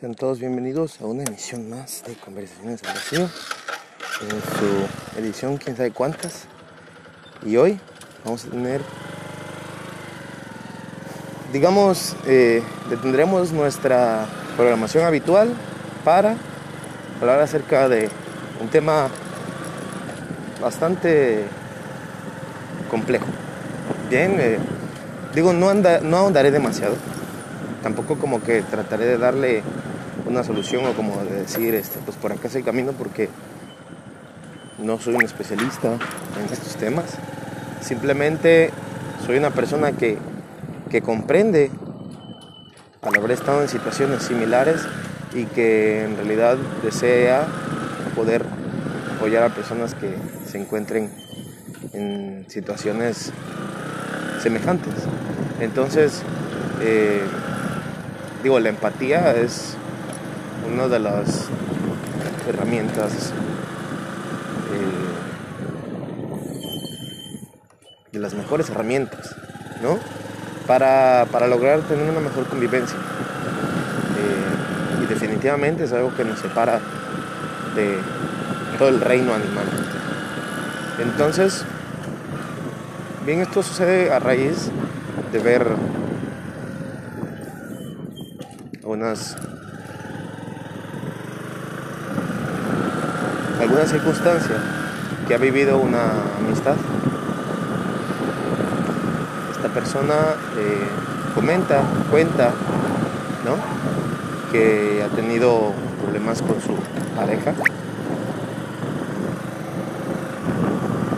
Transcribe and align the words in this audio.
Sean 0.00 0.14
todos 0.14 0.40
bienvenidos 0.40 0.98
a 1.02 1.04
una 1.04 1.24
emisión 1.24 1.68
más 1.68 2.02
de 2.06 2.14
Conversaciones 2.14 2.82
al 2.84 2.94
Vacío, 2.94 3.20
en 3.20 4.30
su 4.30 5.18
edición 5.20 5.58
quién 5.58 5.76
sabe 5.76 5.90
cuántas. 5.90 6.46
Y 7.44 7.58
hoy 7.58 7.78
vamos 8.24 8.46
a 8.46 8.48
tener, 8.48 8.80
digamos, 11.52 12.16
eh, 12.26 12.62
detendremos 12.88 13.52
nuestra 13.52 14.26
programación 14.56 15.04
habitual 15.04 15.52
para 16.02 16.34
hablar 17.20 17.40
acerca 17.40 17.86
de 17.90 18.08
un 18.58 18.68
tema 18.68 19.08
bastante 20.62 21.44
complejo. 22.90 23.26
Bien, 24.08 24.36
eh, 24.40 24.56
digo, 25.34 25.52
no, 25.52 25.68
anda, 25.68 26.00
no 26.00 26.16
ahondaré 26.16 26.50
demasiado. 26.50 26.96
Tampoco 27.82 28.18
como 28.18 28.42
que 28.42 28.62
trataré 28.62 29.04
de 29.04 29.18
darle 29.18 29.62
una 30.30 30.44
solución 30.44 30.86
o 30.86 30.92
como 30.92 31.22
de 31.24 31.40
decir, 31.40 31.74
este, 31.74 31.98
pues 32.04 32.16
por 32.16 32.32
acá 32.32 32.48
es 32.48 32.54
el 32.54 32.64
camino 32.64 32.92
porque 32.92 33.28
no 34.78 34.98
soy 34.98 35.14
un 35.14 35.22
especialista 35.22 35.94
en 35.94 36.52
estos 36.52 36.76
temas. 36.76 37.04
Simplemente 37.80 38.70
soy 39.26 39.38
una 39.38 39.50
persona 39.50 39.92
que, 39.92 40.16
que 40.88 41.02
comprende 41.02 41.70
al 43.02 43.16
haber 43.16 43.32
estado 43.32 43.62
en 43.62 43.68
situaciones 43.68 44.22
similares 44.22 44.82
y 45.34 45.44
que 45.44 46.04
en 46.04 46.16
realidad 46.16 46.56
desea 46.82 47.46
poder 48.14 48.44
apoyar 49.16 49.42
a 49.42 49.48
personas 49.48 49.94
que 49.94 50.14
se 50.46 50.58
encuentren 50.58 51.10
en 51.92 52.44
situaciones 52.48 53.32
semejantes. 54.42 54.94
Entonces, 55.60 56.22
eh, 56.80 57.22
digo, 58.42 58.60
la 58.60 58.68
empatía 58.68 59.32
es 59.34 59.76
de 60.88 60.98
las 60.98 61.48
herramientas 62.48 63.32
eh, 64.72 65.10
de 68.12 68.18
las 68.18 68.34
mejores 68.34 68.70
herramientas, 68.70 69.36
¿no? 69.82 69.98
Para, 70.66 71.26
para, 71.30 71.48
lograr 71.48 71.80
tener 71.80 72.08
una 72.08 72.20
mejor 72.20 72.46
convivencia. 72.46 72.96
Eh, 72.96 75.02
y 75.02 75.06
definitivamente 75.06 75.84
es 75.84 75.92
algo 75.92 76.14
que 76.16 76.24
nos 76.24 76.38
separa 76.38 76.80
de 77.74 77.98
todo 78.78 78.88
el 78.88 79.00
reino 79.00 79.34
animal. 79.34 79.66
Entonces, 80.98 81.64
bien, 83.26 83.40
esto 83.40 83.62
sucede 83.62 84.12
a 84.12 84.18
raíz 84.18 84.70
de 85.32 85.38
ver 85.38 85.66
unas 88.84 89.36
alguna 93.80 93.86
circunstancia 93.86 94.56
que 95.26 95.34
ha 95.34 95.38
vivido 95.38 95.78
una 95.78 96.10
amistad. 96.38 96.74
Esta 99.52 99.68
persona 99.68 100.14
eh, 100.58 100.86
comenta, 101.34 101.82
cuenta, 102.10 102.50
¿no? 103.44 103.56
Que 104.52 105.02
ha 105.02 105.14
tenido 105.14 105.72
problemas 106.02 106.42
con 106.42 106.60
su 106.60 106.74
pareja 107.16 107.54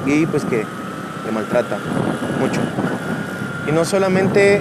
y 0.06 0.26
pues 0.26 0.44
que 0.44 0.64
le 1.24 1.32
maltrata 1.32 1.78
mucho. 2.38 2.60
Y 3.69 3.72
no 3.72 3.84
solamente, 3.84 4.60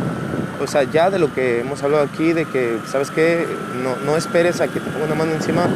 o 0.59 0.65
sea, 0.65 0.83
ya 0.83 1.09
de 1.09 1.19
lo 1.19 1.33
que 1.33 1.59
hemos 1.59 1.83
hablado 1.83 2.03
aquí, 2.03 2.33
de 2.33 2.45
que, 2.45 2.79
¿sabes 2.87 3.11
qué? 3.11 3.45
No, 3.83 3.95
no 4.05 4.17
esperes 4.17 4.59
a 4.61 4.67
que 4.67 4.79
te 4.79 4.89
ponga 4.89 5.05
una 5.05 5.15
mano 5.15 5.33
encima 5.33 5.67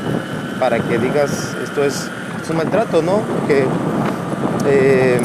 para 0.60 0.80
que 0.80 0.98
digas 0.98 1.55
esto 1.76 1.84
es, 1.86 2.10
un 2.50 2.58
maltrato, 2.58 3.02
¿no? 3.02 3.22
Que 3.48 3.66
eh, 4.68 5.20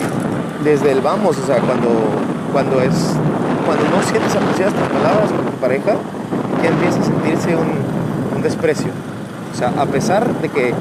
desde 0.65 0.91
el 0.91 1.01
vamos, 1.01 1.39
o 1.39 1.47
sea, 1.47 1.61
cuando, 1.61 1.89
cuando 2.53 2.81
es, 2.81 2.95
cuando 3.67 3.85
no 3.85 4.03
sientes 4.03 4.35
apreciadas 4.35 4.75
tus 4.75 4.89
palabras 4.89 5.31
con 5.31 5.45
tu 5.47 5.57
pareja, 5.59 5.97
ya 6.63 6.71
empieza 6.71 7.01
a 7.01 7.05
sentirse 7.05 7.55
un, 7.55 8.35
un 8.35 8.43
desprecio. 8.43 8.91
O 9.53 9.57
sea, 9.57 9.69
a 9.81 9.87
pesar 9.87 10.41
de 10.41 10.49
que 10.49 10.75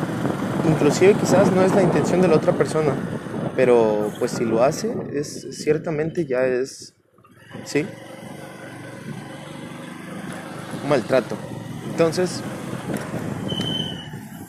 inclusive 0.68 1.14
quizás 1.14 1.52
no 1.52 1.62
es 1.62 1.76
la 1.76 1.84
intención 1.84 2.22
de 2.22 2.30
la 2.30 2.38
otra 2.38 2.54
persona, 2.54 2.94
pero 3.56 4.10
pues 4.18 4.32
si 4.32 4.46
lo 4.46 4.64
hace, 4.64 4.96
es 5.14 5.48
ciertamente 5.52 6.26
ya 6.26 6.46
es, 6.46 6.96
¿sí? 7.66 7.86
Un 10.84 10.90
maltrato. 10.90 11.36
Entonces, 11.92 12.42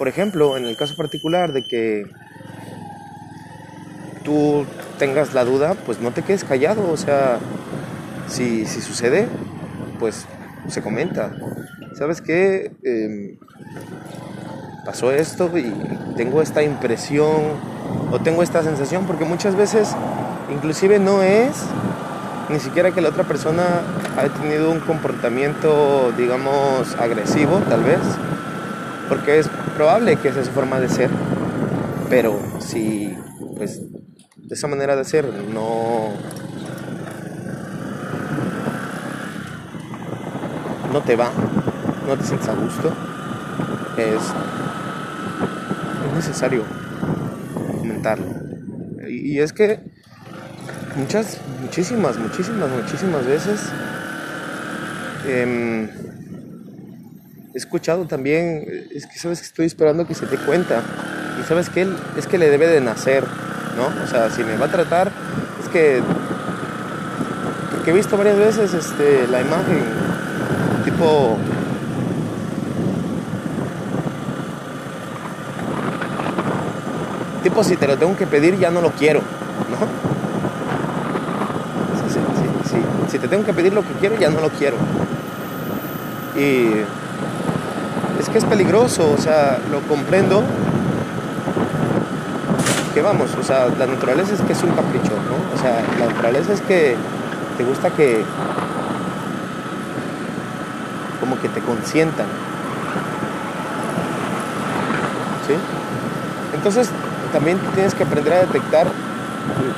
por 0.00 0.08
ejemplo, 0.08 0.56
en 0.56 0.64
el 0.64 0.78
caso 0.78 0.96
particular 0.96 1.52
de 1.52 1.62
que 1.62 2.06
tú 4.24 4.64
tengas 4.98 5.34
la 5.34 5.44
duda, 5.44 5.74
pues 5.74 6.00
no 6.00 6.10
te 6.10 6.22
quedes 6.22 6.42
callado, 6.42 6.90
o 6.90 6.96
sea, 6.96 7.38
si, 8.26 8.64
si 8.64 8.80
sucede, 8.80 9.28
pues 9.98 10.24
se 10.68 10.80
comenta. 10.80 11.32
¿Sabes 11.98 12.22
qué? 12.22 12.72
Eh, 12.82 13.36
pasó 14.86 15.12
esto 15.12 15.50
y 15.58 15.70
tengo 16.16 16.40
esta 16.40 16.62
impresión 16.62 17.60
o 18.10 18.18
tengo 18.20 18.42
esta 18.42 18.62
sensación, 18.62 19.04
porque 19.06 19.26
muchas 19.26 19.54
veces 19.54 19.94
inclusive 20.50 20.98
no 20.98 21.22
es 21.22 21.62
ni 22.48 22.58
siquiera 22.58 22.90
que 22.92 23.02
la 23.02 23.10
otra 23.10 23.24
persona 23.24 23.82
haya 24.16 24.32
tenido 24.32 24.70
un 24.70 24.80
comportamiento, 24.80 26.10
digamos, 26.16 26.94
agresivo, 26.98 27.58
tal 27.68 27.84
vez, 27.84 28.00
porque 29.10 29.40
es 29.40 29.50
probable 29.80 30.16
que 30.16 30.28
es 30.28 30.34
su 30.34 30.52
forma 30.52 30.78
de 30.78 30.90
ser, 30.90 31.08
pero 32.10 32.38
si, 32.58 33.16
pues, 33.56 33.80
de 34.36 34.54
esa 34.54 34.68
manera 34.68 34.94
de 34.94 35.06
ser 35.06 35.24
no... 35.24 36.10
no 40.92 41.00
te 41.00 41.16
va, 41.16 41.30
no 42.06 42.14
te 42.14 42.24
sientes 42.24 42.46
a 42.50 42.54
gusto, 42.56 42.92
es, 43.96 44.20
es 46.06 46.14
necesario 46.14 46.62
comentarlo. 47.78 48.26
Y, 49.08 49.38
es 49.38 49.54
que 49.54 49.80
muchas, 50.94 51.40
muchísimas, 51.62 52.18
muchísimas, 52.18 52.68
muchísimas 52.68 53.24
veces 53.24 53.62
he 55.26 55.88
escuchado 57.60 58.06
también, 58.06 58.66
es 58.94 59.06
que 59.06 59.18
sabes 59.18 59.40
que 59.40 59.46
estoy 59.46 59.66
esperando 59.66 60.06
que 60.06 60.14
se 60.14 60.26
te 60.26 60.36
cuenta. 60.36 60.82
Y 61.40 61.46
sabes 61.46 61.70
que 61.70 61.82
él 61.82 61.96
es 62.16 62.26
que 62.26 62.38
le 62.38 62.50
debe 62.50 62.66
de 62.66 62.80
nacer, 62.80 63.24
¿no? 63.76 63.86
O 64.04 64.06
sea, 64.06 64.30
si 64.30 64.42
me 64.42 64.56
va 64.56 64.66
a 64.66 64.70
tratar, 64.70 65.10
es 65.62 65.68
que. 65.68 66.02
Porque 67.70 67.90
he 67.90 67.94
visto 67.94 68.16
varias 68.16 68.36
veces 68.36 68.74
este, 68.74 69.26
la 69.28 69.40
imagen, 69.40 69.84
tipo. 70.84 71.38
Tipo, 77.42 77.64
si 77.64 77.76
te 77.76 77.86
lo 77.86 77.96
tengo 77.96 78.16
que 78.16 78.26
pedir, 78.26 78.58
ya 78.58 78.70
no 78.70 78.82
lo 78.82 78.90
quiero, 78.90 79.20
¿no? 79.70 79.78
Sí, 82.08 82.14
sí, 82.14 82.70
sí. 82.70 82.76
Si 83.12 83.18
te 83.18 83.28
tengo 83.28 83.44
que 83.44 83.54
pedir 83.54 83.72
lo 83.72 83.82
que 83.82 83.94
quiero, 83.94 84.18
ya 84.18 84.28
no 84.28 84.40
lo 84.40 84.50
quiero. 84.50 84.76
Y 86.36 86.84
que 88.32 88.38
es 88.38 88.44
peligroso, 88.44 89.12
o 89.16 89.20
sea, 89.20 89.58
lo 89.70 89.80
comprendo. 89.80 90.42
Que 92.94 93.02
vamos, 93.02 93.30
o 93.38 93.42
sea, 93.42 93.68
la 93.78 93.86
naturaleza 93.86 94.34
es 94.34 94.40
que 94.40 94.52
es 94.52 94.62
un 94.62 94.70
capricho, 94.70 95.10
¿no? 95.10 95.56
O 95.56 95.62
sea, 95.62 95.82
la 95.98 96.06
naturaleza 96.06 96.52
es 96.52 96.60
que 96.60 96.96
te 97.56 97.64
gusta 97.64 97.90
que 97.90 98.24
como 101.20 101.40
que 101.40 101.48
te 101.48 101.60
consientan. 101.60 102.26
¿Sí? 105.46 105.54
Entonces, 106.54 106.90
también 107.32 107.58
tienes 107.74 107.94
que 107.94 108.02
aprender 108.02 108.32
a 108.32 108.38
detectar 108.40 108.86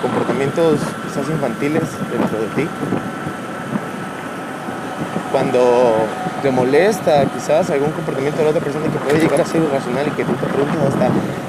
comportamientos 0.00 0.78
quizás 1.06 1.28
infantiles 1.28 1.84
dentro 2.10 2.38
de 2.38 2.46
ti. 2.56 2.68
Cuando 5.32 5.94
te 6.42 6.50
molesta 6.50 7.24
quizás 7.24 7.70
algún 7.70 7.90
comportamiento 7.92 8.38
de 8.38 8.44
la 8.44 8.50
otra 8.50 8.62
persona 8.62 8.86
que 8.86 8.98
puede 8.98 9.18
llegar 9.18 9.40
a 9.40 9.46
ser 9.46 9.62
irracional 9.62 10.06
y 10.06 10.10
que 10.10 10.24
tú 10.24 10.32
te 10.34 10.46
preguntas 10.46 10.76
hasta 10.88 11.08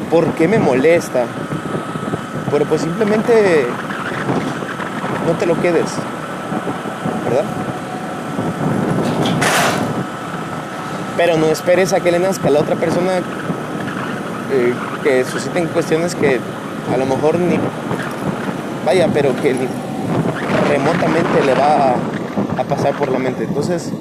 por 0.09 0.25
qué 0.35 0.47
me 0.47 0.57
molesta. 0.57 1.25
Pero 2.49 2.65
pues 2.65 2.81
simplemente 2.81 3.65
no 5.27 5.33
te 5.33 5.45
lo 5.45 5.59
quedes, 5.61 5.91
¿verdad? 7.25 7.43
Pero 11.17 11.37
no 11.37 11.47
esperes 11.47 11.93
a 11.93 11.99
que 11.99 12.11
le 12.11 12.19
nazca 12.19 12.47
a 12.47 12.51
la 12.51 12.59
otra 12.59 12.75
persona 12.75 13.17
eh, 14.51 14.73
que 15.03 15.25
susciten 15.25 15.67
cuestiones 15.67 16.15
que 16.15 16.39
a 16.93 16.97
lo 16.97 17.05
mejor 17.05 17.39
ni 17.39 17.59
vaya, 18.85 19.07
pero 19.13 19.35
que 19.41 19.55
remotamente 20.69 21.43
le 21.45 21.53
va 21.53 21.91
a, 21.91 21.95
pasar 22.63 22.97
por 22.97 23.11
la 23.11 23.19
mente. 23.19 23.43
Entonces, 23.43 23.91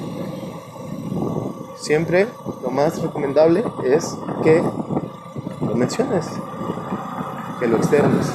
siempre 1.75 2.27
lo 2.61 2.71
más 2.71 3.01
recomendable 3.01 3.63
es 3.83 4.15
que 4.43 4.63
lo 5.61 5.75
menciones, 5.75 6.27
que 7.59 7.67
lo 7.67 7.77
externes. 7.77 8.31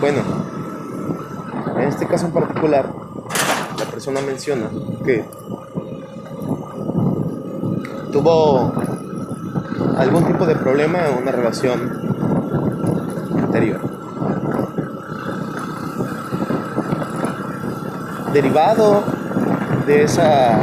Bueno, 0.00 0.20
en 1.76 1.88
este 1.88 2.06
caso 2.06 2.26
en 2.26 2.32
particular, 2.32 2.92
la 3.78 3.84
persona 3.86 4.20
menciona 4.20 4.70
que 5.04 5.24
tuvo 8.12 8.72
algún 9.96 10.24
tipo 10.26 10.46
de 10.46 10.56
problema 10.56 11.08
en 11.08 11.22
una 11.22 11.32
relación 11.32 11.80
anterior. 13.42 13.95
Derivado 18.36 19.02
de 19.86 20.02
esa 20.02 20.58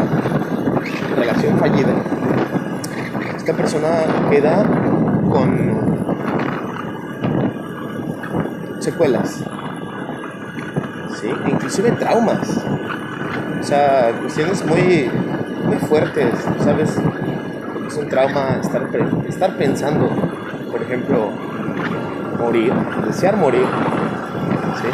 relación 1.16 1.58
fallida, 1.58 1.92
esta 3.36 3.52
persona 3.54 4.06
queda 4.30 4.64
con 5.32 5.58
secuelas, 8.80 9.44
¿sí? 11.20 11.32
inclusive 11.48 11.94
traumas, 11.94 12.64
o 13.60 13.64
sea, 13.64 14.12
cuestiones 14.22 14.64
muy, 14.68 15.10
muy 15.66 15.78
fuertes, 15.78 16.32
¿sabes? 16.64 16.96
Es 17.88 17.98
un 17.98 18.08
trauma 18.08 18.60
estar, 18.62 18.88
estar 19.28 19.58
pensando, 19.58 20.10
por 20.70 20.80
ejemplo, 20.80 21.32
morir, 22.38 22.72
desear 23.08 23.36
morir, 23.36 23.66
¿sí? 24.80 24.88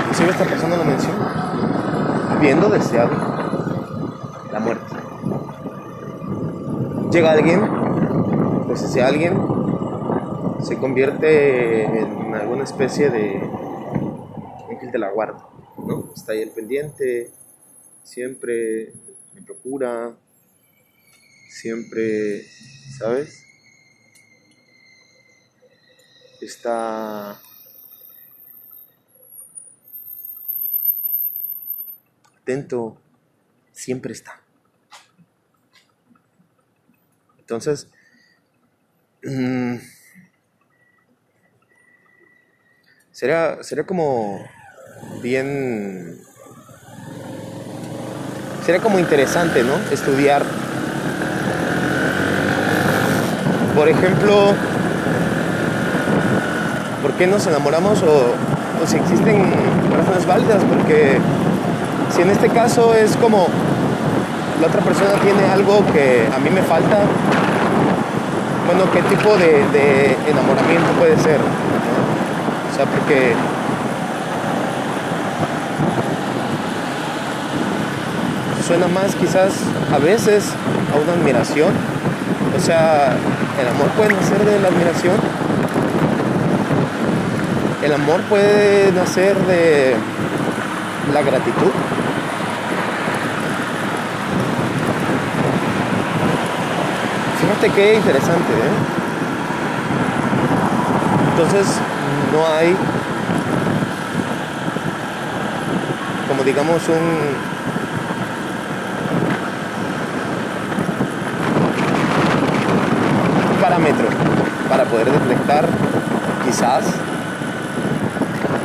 Inclusive 0.00 0.30
esta 0.30 0.44
persona 0.44 0.76
lo 0.76 0.84
menciona, 0.84 1.37
habiendo 2.38 2.68
deseado 2.68 3.10
la 4.52 4.60
muerte. 4.60 4.94
Llega 7.10 7.32
alguien, 7.32 7.60
pues 8.64 8.80
ese 8.82 9.02
alguien 9.02 9.36
se 10.62 10.76
convierte 10.76 11.82
en 11.84 12.32
alguna 12.36 12.62
especie 12.62 13.10
de 13.10 13.40
ángel 14.70 14.92
de 14.92 14.98
la 15.00 15.10
guarda, 15.10 15.48
¿no? 15.78 16.12
Está 16.14 16.30
ahí 16.30 16.42
el 16.42 16.50
pendiente, 16.50 17.32
siempre 18.04 18.92
me 19.34 19.42
procura, 19.42 20.14
siempre, 21.50 22.44
¿sabes? 22.98 23.42
Está 26.40 27.40
siempre 33.72 34.12
está. 34.12 34.40
Entonces, 37.38 37.88
mmm, 39.22 39.76
sería, 43.10 43.62
sería 43.62 43.84
como 43.84 44.44
bien 45.22 46.20
sería 48.64 48.82
como 48.82 48.98
interesante, 48.98 49.62
¿no? 49.62 49.74
Estudiar, 49.90 50.42
por 53.74 53.88
ejemplo, 53.88 54.54
por 57.02 57.12
qué 57.14 57.26
nos 57.26 57.46
enamoramos 57.46 58.02
o, 58.02 58.34
si 58.86 58.96
existen 58.96 59.42
razones 59.90 60.26
válidas, 60.26 60.62
porque 60.64 61.18
si 62.18 62.22
en 62.22 62.30
este 62.30 62.48
caso 62.48 62.94
es 62.94 63.16
como 63.16 63.46
la 64.60 64.66
otra 64.66 64.80
persona 64.80 65.12
tiene 65.22 65.48
algo 65.52 65.86
que 65.92 66.26
a 66.34 66.40
mí 66.40 66.50
me 66.50 66.62
falta, 66.62 67.02
bueno, 68.66 68.90
¿qué 68.92 69.02
tipo 69.02 69.36
de, 69.36 70.16
enamoramiento 70.28 70.90
puede 70.98 71.16
ser? 71.18 71.38
O 71.38 72.74
sea, 72.74 72.86
porque 72.86 73.34
suena 78.66 78.88
más 78.88 79.14
quizás 79.14 79.52
a 79.94 79.98
veces 79.98 80.46
a 80.92 80.98
una 80.98 81.12
admiración. 81.12 81.70
O 82.56 82.60
sea, 82.60 83.12
el 83.60 83.68
amor 83.68 83.90
puede 83.96 84.12
nacer 84.12 84.44
de 84.44 84.58
la 84.58 84.68
admiración. 84.68 85.14
El 87.80 87.92
amor 87.92 88.22
puede 88.22 88.90
nacer 88.90 89.36
de 89.46 89.94
la 91.14 91.22
gratitud. 91.22 91.70
Fíjate 97.60 97.74
qué 97.74 97.94
interesante, 97.94 98.52
¿eh? 98.52 98.70
Entonces, 101.32 101.66
no 102.32 102.46
hay, 102.46 102.76
como 106.28 106.44
digamos, 106.44 106.88
un, 106.88 107.58
parámetro 113.60 114.06
para 114.68 114.84
poder 114.84 115.10
detectar 115.10 115.66
quizás 116.44 116.84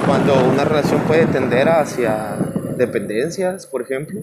cuando 0.06 0.36
una 0.46 0.66
relación 0.66 1.01
puede 1.01 1.25
tender 1.25 1.68
hacia 1.68 2.36
dependencias, 2.78 3.66
por 3.66 3.81
ejemplo. 3.81 4.22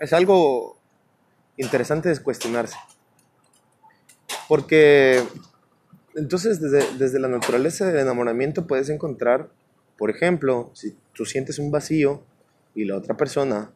Es 0.00 0.12
algo 0.12 0.78
interesante 1.56 2.08
de 2.08 2.22
cuestionarse. 2.22 2.76
Porque 4.48 5.22
entonces 6.14 6.60
desde, 6.60 6.96
desde 6.98 7.18
la 7.18 7.28
naturaleza 7.28 7.86
del 7.86 7.98
enamoramiento 7.98 8.66
puedes 8.66 8.88
encontrar, 8.88 9.48
por 9.96 10.10
ejemplo, 10.10 10.70
si 10.74 10.96
tú 11.12 11.24
sientes 11.24 11.58
un 11.58 11.70
vacío 11.70 12.22
y 12.74 12.84
la 12.84 12.96
otra 12.96 13.16
persona 13.16 13.70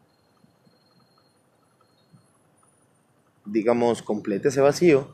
digamos, 3.50 4.02
complete 4.02 4.49
ese 4.49 4.61
vacío, 4.61 5.08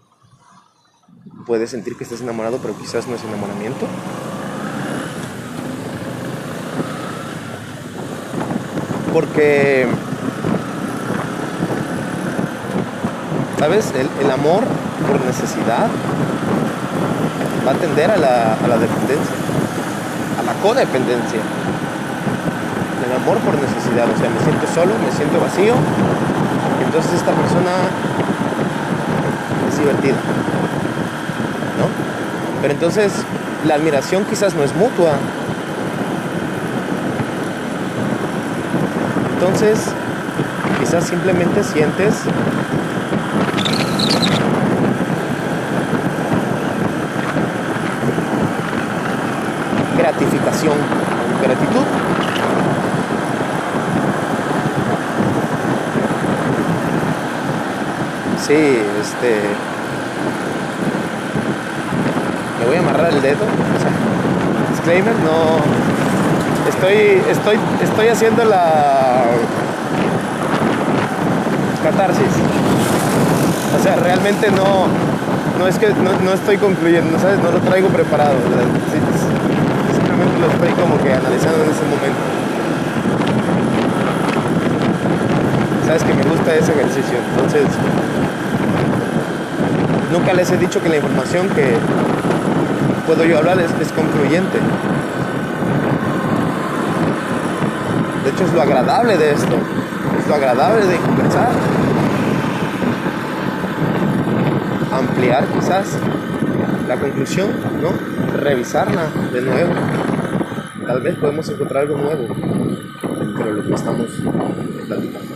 puedes 1.46 1.70
sentir 1.70 1.96
que 1.96 2.04
estás 2.04 2.20
enamorado, 2.20 2.58
pero 2.60 2.76
quizás 2.76 3.06
no 3.06 3.14
es 3.14 3.24
enamoramiento. 3.24 3.86
Porque, 9.12 9.86
¿sabes? 13.58 13.92
El, 13.94 14.30
amor 14.30 14.64
por 15.06 15.24
necesidad 15.24 15.88
va 17.66 17.72
a 17.72 17.74
tender 17.74 18.10
a 18.10 18.16
la, 18.16 18.54
a 18.54 18.68
la 18.68 18.78
dependencia, 18.78 19.34
a 20.38 20.42
la 20.42 20.52
codependencia. 20.62 21.40
El 23.06 23.12
amor 23.22 23.38
por 23.38 23.54
necesidad, 23.54 24.06
o 24.10 24.18
sea, 24.18 24.28
me 24.30 24.40
siento 24.40 24.66
solo, 24.74 24.92
me 24.98 25.12
siento 25.16 25.40
vacío, 25.40 25.74
entonces 26.84 27.12
esta 27.14 27.32
persona 27.32 27.72
es 29.68 29.78
divertida. 29.78 30.16
¿No? 31.78 31.86
Pero 32.62 32.74
entonces 32.74 33.12
la 33.66 33.74
admiración 33.74 34.24
quizás 34.24 34.54
no 34.54 34.64
es 34.64 34.74
mutua. 34.74 35.12
Entonces, 39.34 39.78
quizás 40.80 41.04
simplemente 41.04 41.62
sientes 41.62 42.14
gratificación, 49.96 50.74
gratitud 51.42 51.86
Sí, 58.46 58.78
este. 59.00 59.40
Me 62.60 62.66
voy 62.66 62.76
a 62.76 62.78
amarrar 62.78 63.12
el 63.12 63.20
dedo. 63.20 63.44
disclaimer, 64.70 65.14
no. 65.16 65.58
Estoy, 66.68 67.22
estoy, 67.28 67.58
estoy 67.82 68.06
haciendo 68.06 68.44
la 68.44 69.24
catarsis. 71.82 72.55
O 73.74 73.82
sea, 73.82 73.96
realmente 73.96 74.50
no, 74.50 74.86
no 75.58 75.66
es 75.66 75.78
que 75.78 75.88
no, 75.88 76.32
estoy 76.32 76.58
concluyendo, 76.58 77.18
¿sabes? 77.18 77.38
No 77.42 77.50
lo 77.50 77.60
traigo 77.60 77.88
preparado. 77.88 78.34
simplemente 79.94 80.38
lo 80.40 80.46
estoy 80.46 80.70
como 80.80 80.98
que 81.02 81.12
analizando 81.12 81.64
en 81.64 81.70
ese 81.70 81.84
momento. 81.84 82.20
Sabes 85.86 86.02
que 86.02 86.14
me 86.14 86.22
gusta 86.24 86.54
ese 86.54 86.72
ejercicio, 86.72 87.18
entonces 87.34 87.62
nunca 90.12 90.32
les 90.32 90.50
he 90.50 90.56
dicho 90.56 90.82
que 90.82 90.88
la 90.88 90.96
información 90.96 91.48
que 91.50 91.76
puedo 93.06 93.24
yo 93.24 93.38
hablar 93.38 93.58
es, 93.60 93.92
concluyente. 93.92 94.58
De 98.24 98.30
hecho, 98.30 98.44
es 98.44 98.52
lo 98.52 98.62
agradable 98.62 99.16
de 99.16 99.32
esto. 99.32 99.56
Es 100.18 100.26
lo 100.26 100.34
agradable 100.34 100.86
de 100.86 100.96
conversar. 100.96 101.50
Ampliar 105.16 105.46
quizás 105.46 105.96
la 106.86 106.96
conclusión, 106.98 107.48
¿no? 107.80 107.88
Revisarla 108.38 109.06
de 109.32 109.40
nuevo. 109.40 109.72
Tal 110.86 111.00
vez 111.00 111.16
podemos 111.16 111.48
encontrar 111.48 111.84
algo 111.84 111.96
nuevo 111.96 112.26
entre 113.18 113.52
lo 113.54 113.64
que 113.64 113.74
estamos 113.74 114.08
platicando. 114.86 115.34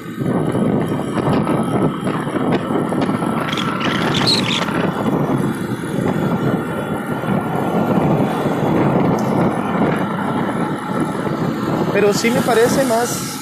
Pero 11.94 12.12
sí 12.12 12.30
me 12.30 12.42
parece 12.42 12.84
más 12.84 13.38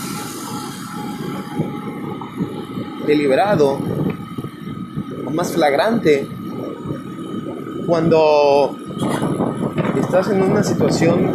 deliberado, 3.09 3.81
más 5.39 5.53
flagrante, 5.53 6.27
cuando 7.87 8.77
estás 10.01 10.31
en 10.31 10.43
una 10.43 10.65
situación 10.65 11.31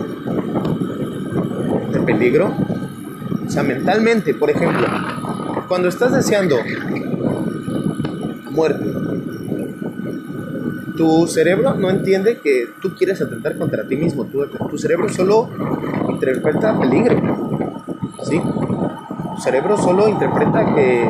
de 1.90 2.00
peligro, 2.02 2.54
o 3.48 3.50
sea, 3.50 3.64
mentalmente, 3.64 4.34
por 4.34 4.50
ejemplo, 4.50 4.86
cuando 5.70 5.88
estás 5.88 6.12
deseando 6.12 6.58
muerte, 8.52 8.92
tu 10.98 11.26
cerebro 11.26 11.74
no 11.76 11.90
entiende 11.90 12.40
que 12.40 12.72
tú 12.82 12.96
quieres 12.96 13.22
atentar 13.22 13.58
contra 13.58 13.88
ti 13.88 13.96
mismo, 13.96 14.26
tu, 14.26 14.78
cerebro 14.78 15.08
solo 15.08 15.50
interpreta 16.10 16.78
peligro, 16.78 17.16
¿sí? 18.24 18.42
Tu 19.36 19.42
cerebro 19.42 19.78
solo 19.78 20.10
interpreta 20.10 20.76
que 20.76 21.10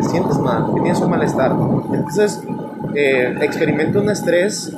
te 0.00 0.08
sientes 0.08 0.38
mal, 0.38 0.66
que 0.74 0.80
tienes 0.80 1.00
un 1.00 1.10
malestar. 1.10 1.52
Entonces, 1.92 2.40
eh, 2.94 3.36
experimenta 3.40 4.00
un 4.00 4.10
estrés. 4.10 4.72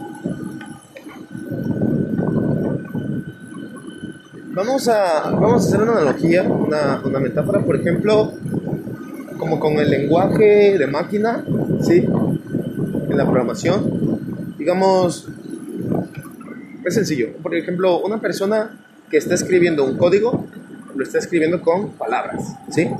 Vamos 4.54 4.88
a, 4.88 5.30
vamos 5.30 5.64
a 5.64 5.68
hacer 5.68 5.80
una 5.80 5.92
analogía, 5.92 6.42
una, 6.42 7.00
una 7.04 7.20
metáfora, 7.20 7.60
por 7.60 7.76
ejemplo, 7.76 8.32
como 9.38 9.58
con 9.58 9.74
el 9.74 9.90
lenguaje 9.90 10.76
de 10.78 10.86
máquina, 10.86 11.44
¿sí? 11.80 12.06
En 13.08 13.16
la 13.16 13.24
programación. 13.24 14.56
Digamos, 14.58 15.28
es 16.84 16.94
sencillo. 16.94 17.32
Por 17.42 17.54
ejemplo, 17.54 18.00
una 18.00 18.20
persona 18.20 18.78
que 19.10 19.16
está 19.16 19.34
escribiendo 19.34 19.84
un 19.84 19.96
código, 19.96 20.46
lo 20.94 21.02
está 21.02 21.18
escribiendo 21.18 21.62
con 21.62 21.90
palabras, 21.92 22.56
¿sí? 22.70 22.90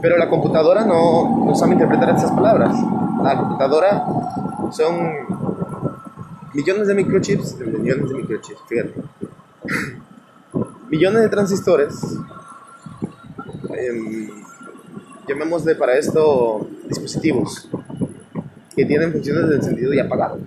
Pero 0.00 0.16
la 0.16 0.28
computadora 0.28 0.84
no, 0.84 1.44
no 1.44 1.54
sabe 1.54 1.72
interpretar 1.72 2.14
esas 2.16 2.30
palabras. 2.32 2.74
La 3.22 3.36
computadora 3.36 4.04
son 4.70 4.96
millones 6.54 6.86
de 6.86 6.94
microchips, 6.94 7.56
millones 7.58 8.08
de 8.08 8.14
microchips, 8.14 8.60
fíjate. 8.68 8.94
millones 10.88 11.22
de 11.22 11.28
transistores. 11.28 11.94
Eh, 13.74 14.28
llamémosle 15.28 15.74
para 15.74 15.96
esto 15.96 16.66
dispositivos 16.88 17.68
que 18.74 18.84
tienen 18.84 19.12
funciones 19.12 19.48
de 19.48 19.56
encendido 19.56 19.92
y 19.92 19.98
apagado. 19.98 20.38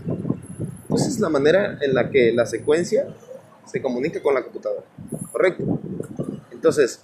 Entonces, 0.83 1.19
la 1.19 1.29
manera 1.29 1.77
en 1.81 1.93
la 1.93 2.09
que 2.09 2.31
la 2.33 2.45
secuencia 2.45 3.07
se 3.65 3.81
comunica 3.81 4.21
con 4.21 4.33
la 4.33 4.43
computadora. 4.43 4.83
¿Correcto? 5.31 5.79
Entonces, 6.51 7.01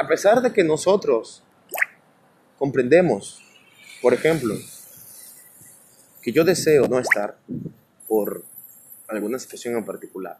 a 0.00 0.08
pesar 0.08 0.40
de 0.40 0.50
que 0.50 0.64
nosotros 0.64 1.42
comprendemos, 2.58 3.38
por 4.00 4.14
ejemplo, 4.14 4.54
que 6.22 6.32
yo 6.32 6.42
deseo 6.42 6.88
no 6.88 6.98
estar 6.98 7.36
por 8.08 8.42
alguna 9.08 9.38
situación 9.38 9.76
en 9.76 9.84
particular, 9.84 10.38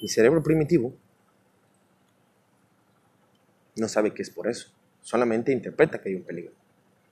mi 0.00 0.06
cerebro 0.06 0.40
primitivo 0.40 0.94
no 3.74 3.88
sabe 3.88 4.14
que 4.14 4.22
es 4.22 4.30
por 4.30 4.46
eso, 4.46 4.70
solamente 5.02 5.50
interpreta 5.50 6.00
que 6.00 6.10
hay 6.10 6.14
un 6.14 6.22
peligro. 6.22 6.52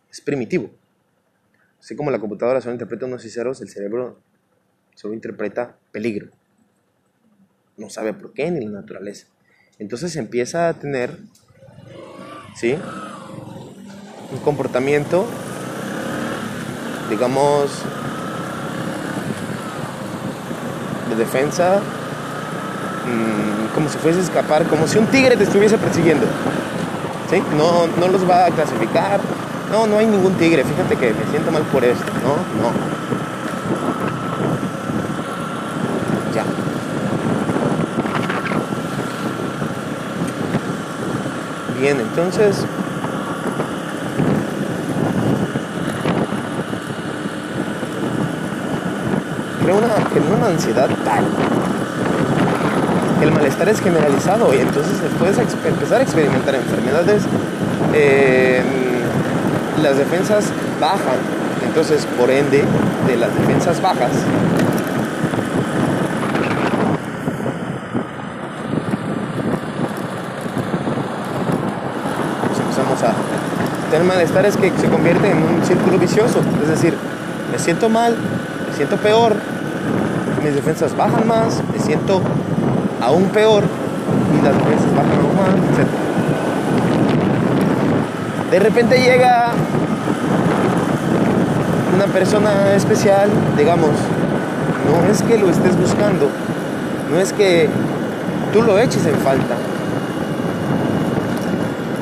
Es 0.09 0.21
primitivo. 0.21 0.71
Así 1.81 1.97
como 1.97 2.13
la 2.13 2.21
computadora 2.21 2.61
solo 2.61 2.75
interpreta 2.75 3.07
unos 3.07 3.25
y 3.25 3.31
ceros, 3.31 3.61
el 3.61 3.69
cerebro 3.69 4.21
solo 4.95 5.13
interpreta 5.13 5.77
peligro. 5.91 6.31
No 7.77 7.91
sabe 7.91 8.15
por 8.15 8.33
qué 8.33 8.49
ni 8.49 8.65
la 8.65 8.83
naturaleza. 8.83 9.32
Entonces 9.79 10.17
empieza 10.17 10.69
a 10.69 10.75
tener, 10.75 11.19
¿sí? 12.55 12.79
Un 14.31 14.39
comportamiento, 14.39 15.27
digamos, 17.11 17.71
de 21.11 21.17
defensa, 21.17 21.81
mmm, 23.07 23.75
como 23.75 23.89
si 23.89 23.99
fuese 23.99 24.21
a 24.21 24.23
escapar, 24.23 24.67
como 24.67 24.87
si 24.87 24.99
un 24.99 25.07
tigre 25.07 25.37
te 25.37 25.45
estuviese 25.45 25.79
persiguiendo. 25.79 26.27
¿Sí? 27.31 27.43
No, 27.57 27.87
no 27.99 28.09
los 28.09 28.29
va 28.29 28.47
a 28.47 28.51
clasificar. 28.51 29.21
No, 29.71 29.87
no 29.87 29.97
hay 29.99 30.07
ningún 30.07 30.35
tigre. 30.35 30.65
Fíjate 30.65 30.97
que 30.97 31.15
me 31.15 31.31
siento 31.31 31.51
mal 31.51 31.63
por 31.63 31.83
esto. 31.83 32.05
No, 32.23 32.37
no. 32.63 32.71
Bien, 41.83 41.99
entonces. 41.99 42.65
Crea 49.61 49.75
una, 49.75 50.37
una 50.37 50.47
ansiedad 50.47 50.89
tal. 51.05 51.25
El 53.21 53.33
malestar 53.33 53.69
es 53.69 53.81
generalizado 53.81 54.55
y 54.55 54.59
entonces 54.59 54.93
puedes 55.19 55.37
empezar 55.39 55.99
a 55.99 56.03
experimentar 56.05 56.55
enfermedades, 56.55 57.25
eh, 57.93 58.63
las 59.83 59.97
defensas 59.97 60.45
bajan, 60.81 61.19
entonces 61.67 62.07
por 62.17 62.31
ende 62.31 62.63
de 63.09 63.17
las 63.17 63.35
defensas 63.37 63.83
bajas 63.83 64.13
El 74.03 74.09
malestar 74.09 74.45
es 74.45 74.57
que 74.57 74.73
se 74.81 74.89
convierte 74.89 75.31
en 75.31 75.37
un 75.37 75.65
círculo 75.65 75.97
vicioso. 75.97 76.41
Es 76.61 76.69
decir, 76.69 76.93
me 77.53 77.59
siento 77.61 77.89
mal, 77.89 78.17
me 78.69 78.77
siento 78.77 78.97
peor, 78.97 79.37
mis 80.43 80.55
defensas 80.57 80.97
bajan 80.97 81.29
más, 81.29 81.63
me 81.73 81.79
siento 81.79 82.21
aún 83.01 83.27
peor 83.27 83.63
y 83.63 84.45
las 84.45 84.55
defensas 84.59 84.93
bajan 84.97 85.21
aún 85.21 85.37
más, 85.37 85.51
etc. 85.55 85.87
De 88.51 88.59
repente 88.59 88.99
llega 88.99 89.53
una 91.95 92.07
persona 92.07 92.75
especial, 92.75 93.31
digamos, 93.57 93.91
no 94.85 95.13
es 95.13 95.23
que 95.23 95.39
lo 95.39 95.49
estés 95.49 95.79
buscando, 95.79 96.29
no 97.09 97.21
es 97.21 97.33
que 97.33 97.69
tú 98.53 98.63
lo 98.63 98.81
eches 98.81 99.07
en 99.07 99.15
falta, 99.19 99.55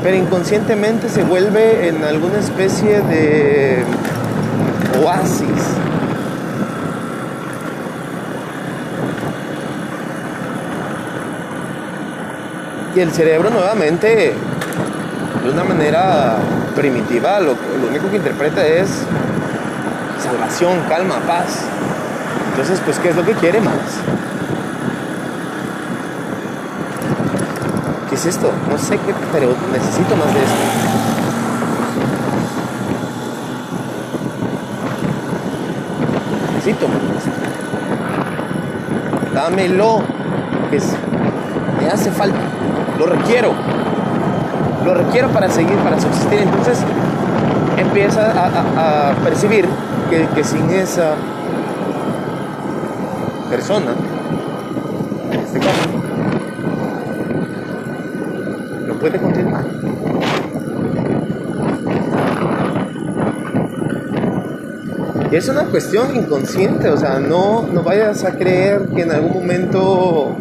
pero 0.02 0.16
inconscientemente 0.16 1.08
se 1.08 1.22
vuelve 1.22 1.88
en 1.88 2.02
alguna 2.04 2.38
especie 2.38 3.00
de 3.02 3.84
oasis. 5.02 5.48
Y 12.94 13.00
el 13.00 13.12
cerebro 13.12 13.50
nuevamente, 13.50 14.34
de 15.44 15.50
una 15.50 15.64
manera 15.64 16.38
primitiva, 16.74 17.38
lo, 17.40 17.56
único 17.88 18.10
que 18.10 18.16
interpreta 18.16 18.66
es 18.66 18.88
salvación, 20.22 20.80
calma, 20.88 21.16
paz. 21.26 21.60
Entonces, 22.50 22.80
pues, 22.84 22.98
¿qué 22.98 23.10
es 23.10 23.16
lo 23.16 23.24
que 23.24 23.34
quiere 23.34 23.60
más? 23.60 24.19
Es 28.20 28.26
esto? 28.26 28.50
No 28.70 28.76
sé 28.76 28.98
qué, 28.98 29.14
pero 29.32 29.54
necesito 29.72 30.14
más 30.16 30.26
de 30.34 30.40
esto. 30.40 30.54
Necesito 36.54 36.88
más 36.88 37.00
de 37.00 37.16
esto. 37.16 37.30
Dámelo, 39.34 40.02
que 40.70 40.76
es, 40.76 40.92
me 41.80 41.88
hace 41.88 42.10
falta, 42.10 42.38
lo 42.98 43.06
requiero. 43.06 43.52
Lo 44.84 44.94
requiero 44.94 45.28
para 45.28 45.48
seguir, 45.48 45.76
para 45.76 45.98
subsistir. 45.98 46.40
Entonces 46.40 46.78
empieza 47.78 48.32
a, 48.32 49.14
percibir 49.24 49.66
que 50.10 50.44
sin 50.44 50.68
esa 50.70 51.14
persona 53.48 53.94
este 55.32 55.58
caso, 55.58 55.88
no 58.86 58.89
puede 59.00 59.18
continuar. 59.18 59.64
Es 65.32 65.48
una 65.48 65.64
cuestión 65.66 66.14
inconsciente, 66.14 66.88
o 66.90 66.96
sea, 66.96 67.18
no, 67.20 67.62
no 67.62 67.82
vayas 67.82 68.24
a 68.24 68.32
creer 68.32 68.88
que 68.88 69.02
en 69.02 69.12
algún 69.12 69.32
momento 69.32 70.36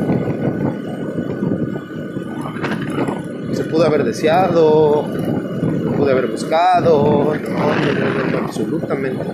se 3.53 3.63
pudo 3.65 3.85
haber 3.85 4.03
deseado, 4.03 5.05
pude 5.95 6.11
haber 6.11 6.27
buscado, 6.27 7.35
no, 7.35 7.49
no, 7.53 8.31
no, 8.31 8.37
absolutamente. 8.45 9.25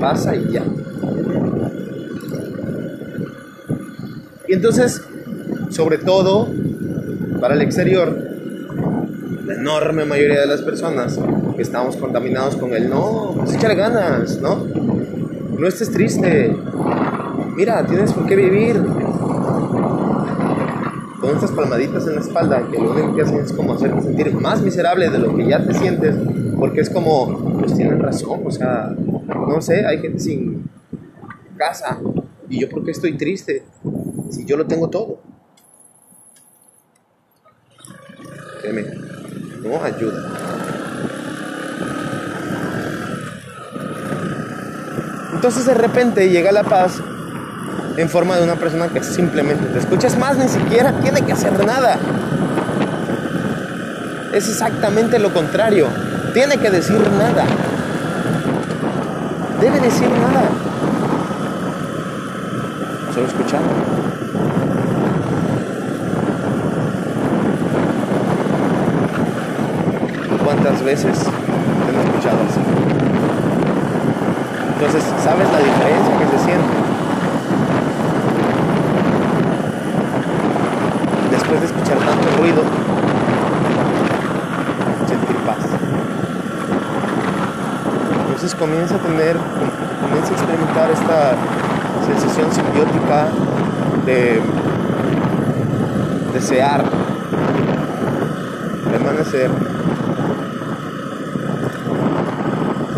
Pasa 0.00 0.34
y 0.34 0.52
ya. 0.52 0.62
Y 4.48 4.54
entonces, 4.54 5.02
sobre 5.70 5.98
todo, 5.98 6.48
para 7.46 7.54
el 7.54 7.62
exterior, 7.62 8.12
la 9.44 9.54
enorme 9.54 10.04
mayoría 10.04 10.40
de 10.40 10.48
las 10.48 10.62
personas 10.62 11.16
que 11.54 11.62
estamos 11.62 11.96
contaminados 11.96 12.56
con 12.56 12.74
el 12.74 12.90
no, 12.90 13.34
pues 13.36 13.54
échale 13.54 13.76
ganas, 13.76 14.40
¿no? 14.40 14.66
No 15.56 15.68
estés 15.68 15.92
triste. 15.92 16.56
Mira, 17.54 17.86
tienes 17.86 18.12
por 18.12 18.26
qué 18.26 18.34
vivir. 18.34 18.82
Con 21.20 21.36
estas 21.36 21.52
palmaditas 21.52 22.04
en 22.08 22.16
la 22.16 22.20
espalda 22.20 22.66
que 22.68 22.80
lo 22.80 22.90
único 22.90 23.14
que 23.14 23.22
hacen 23.22 23.38
es 23.38 23.52
como 23.52 23.74
hacerte 23.74 24.02
sentir 24.02 24.34
más 24.34 24.60
miserable 24.60 25.08
de 25.08 25.18
lo 25.20 25.32
que 25.36 25.46
ya 25.46 25.64
te 25.64 25.72
sientes, 25.72 26.16
porque 26.58 26.80
es 26.80 26.90
como, 26.90 27.60
pues 27.60 27.74
tienen 27.76 28.00
razón, 28.00 28.40
o 28.44 28.50
sea, 28.50 28.92
no 28.92 29.60
sé, 29.60 29.86
hay 29.86 30.00
gente 30.00 30.18
sin 30.18 30.64
casa 31.56 32.00
y 32.48 32.62
yo 32.62 32.68
por 32.68 32.84
qué 32.84 32.90
estoy 32.90 33.16
triste 33.16 33.62
si 34.30 34.44
yo 34.44 34.56
lo 34.56 34.66
tengo 34.66 34.90
todo. 34.90 35.20
No 38.72 39.82
ayuda. 39.82 40.22
Entonces 45.34 45.66
de 45.66 45.74
repente 45.74 46.28
llega 46.30 46.50
la 46.50 46.64
paz 46.64 47.00
en 47.96 48.08
forma 48.08 48.36
de 48.36 48.44
una 48.44 48.56
persona 48.56 48.88
que 48.88 49.02
simplemente 49.02 49.66
te 49.66 49.78
escucha. 49.78 50.08
Es 50.08 50.18
más, 50.18 50.36
ni 50.36 50.48
siquiera 50.48 50.92
tiene 51.00 51.22
que 51.22 51.32
hacer 51.32 51.64
nada. 51.64 51.98
Es 54.32 54.48
exactamente 54.48 55.18
lo 55.18 55.32
contrario. 55.32 55.86
Tiene 56.34 56.58
que 56.58 56.70
decir 56.70 57.00
nada. 57.12 57.44
Debe 59.60 59.80
decir 59.80 60.08
nada. 60.10 60.42
Solo 63.14 63.26
escuchar. 63.26 63.60
¿Cuántas 70.66 70.84
veces 70.84 71.16
han 71.22 72.06
escuchado 72.08 72.38
así? 72.42 72.58
Entonces, 74.74 75.04
¿sabes 75.22 75.46
la 75.52 75.58
diferencia 75.58 76.18
que 76.18 76.26
se 76.26 76.44
siente? 76.44 76.74
Después 81.30 81.60
de 81.60 81.66
escuchar 81.66 81.98
tanto 81.98 82.36
ruido, 82.38 82.62
sentir 85.06 85.36
paz. 85.46 85.56
Entonces 88.26 88.54
comienza 88.56 88.96
a 88.96 88.98
tener, 88.98 89.36
comienza 90.02 90.30
a 90.30 90.36
experimentar 90.36 90.90
esta 90.90 91.36
sensación 92.08 92.52
simbiótica 92.52 93.28
de 94.04 94.40
desear, 96.34 96.84
permanecer. 98.90 99.75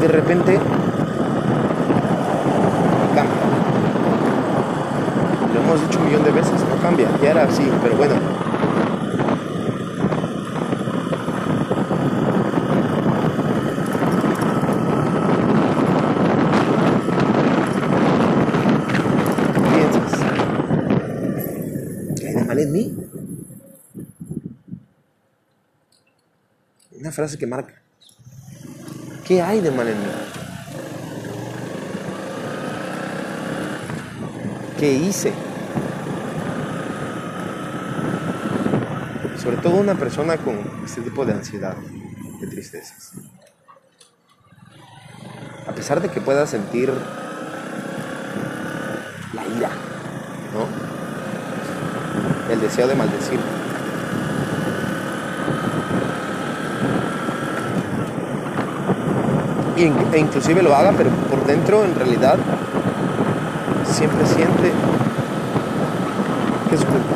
De 0.09 0.15
repente 0.15 0.59
cambia. 3.15 3.37
Lo 5.53 5.61
hemos 5.61 5.83
dicho 5.83 5.99
un 5.99 6.07
millón 6.07 6.25
de 6.25 6.31
veces, 6.31 6.65
no 6.67 6.77
cambia, 6.81 7.11
ya 7.23 7.31
era 7.33 7.43
así, 7.43 7.71
pero 7.83 7.95
bueno. 7.95 8.15
piensas? 19.75 20.21
¿Qué 22.19 22.29
hay 22.29 22.35
de 22.35 22.45
mal 22.45 22.59
en 22.59 22.73
mí? 22.73 22.97
Una 26.99 27.13
frase 27.13 27.37
que 27.37 27.47
marca. 27.47 27.78
¿Qué 29.29 29.43
hay 29.43 29.61
de 29.61 29.71
mal 29.71 29.87
en 29.87 29.99
mí? 29.99 30.07
¿Qué 34.79 34.91
hice? 34.91 35.35
Sobre 39.37 39.59
todo 39.59 39.75
una 39.77 39.97
persona 39.97 40.39
con 40.39 40.59
este 40.83 41.03
tipo 41.03 41.27
de 41.27 41.35
ansiedad, 41.35 41.77
de 42.41 42.47
tristezas. 42.47 43.13
A 45.67 45.73
pesar 45.73 46.01
de 46.01 46.09
que 46.09 46.23
pueda 46.23 46.47
sentir 46.47 46.91
la 49.35 49.47
ira, 49.59 49.69
¿no? 50.55 50.67
El 52.51 52.63
deseo 52.63 52.89
de 52.89 52.95
maldecir. 52.95 53.39
Y 53.39 53.43
in- 59.61 59.68
e 59.85 60.19
inclusive 60.19 60.63
lo 60.63 60.75
haga, 60.75 60.93
pero 60.97 61.11
por 61.31 61.45
dentro 61.47 61.85
en 61.85 61.95
realidad 61.95 62.37
siempre 63.85 64.27
siente 64.27 64.73
que 66.69 66.75
es 66.75 66.85
culpa. 66.85 67.15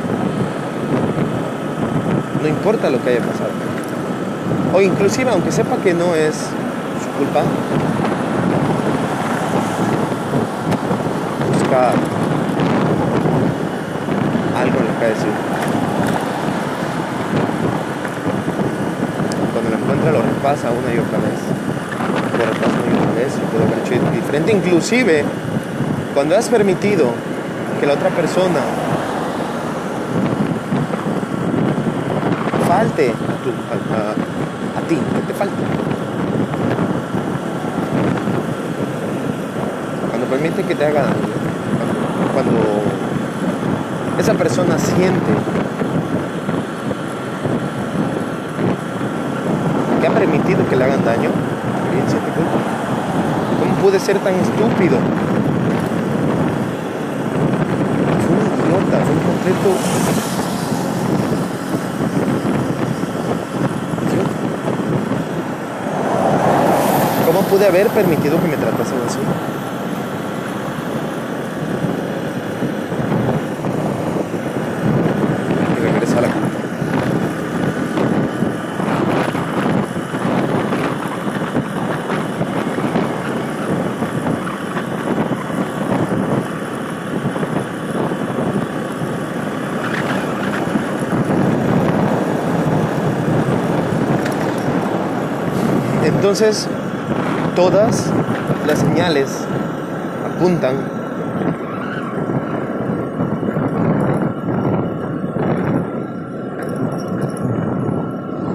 No 2.41 2.49
importa 2.49 2.91
lo 2.91 3.03
que 3.03 3.11
haya 3.11 3.21
pasado. 3.21 3.51
O 4.75 4.81
inclusive 4.81 5.31
aunque 5.31 5.53
sepa 5.53 5.77
que 5.77 5.95
no 5.95 6.15
es 6.15 6.35
su 6.35 7.19
culpa, 7.19 7.43
busca 11.53 11.91
algo 14.61 14.79
en 14.79 14.87
lo 14.87 14.99
que 14.99 15.07
decir. 15.07 15.33
Cuando 19.53 19.71
lo 19.71 19.77
encuentra 19.77 20.13
lo 20.13 20.23
repasa 20.23 20.71
una 20.71 20.95
y 20.95 20.99
otra 20.99 21.19
vez. 21.19 21.62
Hecho 23.85 24.11
diferente. 24.13 24.53
Inclusive 24.53 25.25
cuando 26.15 26.37
has 26.37 26.49
permitido 26.49 27.07
que 27.81 27.87
la 27.87 27.95
otra 27.95 28.11
persona 28.11 28.61
falte 32.69 33.11
a, 33.11 33.35
tu, 33.43 33.51
a, 33.51 34.89
ti, 34.89 34.97
que 34.97 35.27
te 35.27 35.35
falte. 35.35 35.55
Cuando 40.09 40.27
permite 40.27 40.63
que 40.63 40.75
te 40.75 40.85
haga 40.85 41.03
daño, 41.03 41.15
cuando 42.33 42.59
esa 44.19 44.35
persona 44.35 44.79
siente 44.79 45.33
que 50.01 50.07
ha 50.07 50.11
permitido 50.11 50.67
que 50.69 50.77
le 50.77 50.85
hagan 50.85 51.05
daño, 51.05 51.31
también 51.85 52.09
siente 52.09 52.31
culpa. 52.31 52.92
¿Cómo 53.83 53.91
pude 53.91 53.99
ser 53.99 54.17
tan 54.21 54.35
estúpido? 54.35 54.97
Fue 58.29 58.79
un 58.79 58.85
fue 58.85 59.17
completo. 59.27 59.75
¿Cómo 67.27 67.43
pude 67.43 67.67
haber 67.67 67.89
permitido 67.89 68.41
que 68.41 68.47
me 68.47 68.57
tratasen 68.57 68.99
así? 69.05 69.19
Entonces, 96.33 96.67
todas 97.55 98.11
las 98.67 98.79
señales 98.79 99.47
apuntan 100.25 100.77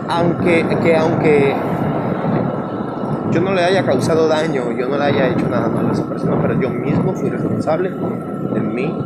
aunque 0.09 0.65
que 0.81 0.95
aunque 0.95 1.55
yo 3.29 3.41
no 3.41 3.53
le 3.53 3.63
haya 3.63 3.85
causado 3.85 4.27
daño, 4.27 4.71
yo 4.71 4.87
no 4.87 4.97
le 4.97 5.03
haya 5.03 5.27
hecho 5.27 5.47
nada 5.47 5.67
a 5.67 5.91
esa 5.93 6.09
persona, 6.09 6.35
pero 6.41 6.59
yo 6.59 6.71
mismo 6.71 7.13
fui 7.13 7.29
responsable 7.29 7.91
de 8.55 8.59
mí. 8.59 8.97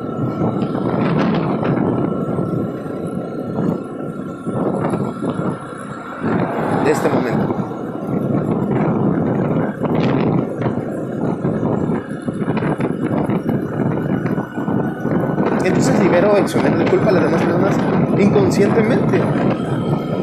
Entonces 16.12 16.28
libero 16.28 16.38
exoner 16.38 16.78
de 16.78 16.86
culpa 16.86 17.10
a 17.10 17.14
las 17.14 17.24
demás 17.24 17.42
personas 17.42 17.76
inconscientemente. 18.20 19.22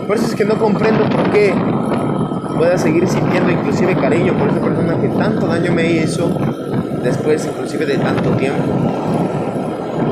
Por 0.07 0.17
eso 0.17 0.27
es 0.27 0.35
que 0.35 0.45
no 0.45 0.59
comprendo 0.59 1.09
por 1.09 1.31
qué 1.31 1.55
pueda 2.57 2.77
seguir 2.77 3.09
sintiendo 3.09 3.51
inclusive 3.51 3.97
cariño 3.97 4.35
por 4.35 4.49
esa 4.49 4.61
persona 4.61 5.01
que 5.01 5.09
tanto 5.09 5.47
daño 5.47 5.73
me 5.73 5.91
hizo 5.91 6.31
después 7.03 7.47
inclusive 7.47 7.87
de 7.87 7.97
tanto 7.99 8.31
tiempo. 8.33 8.65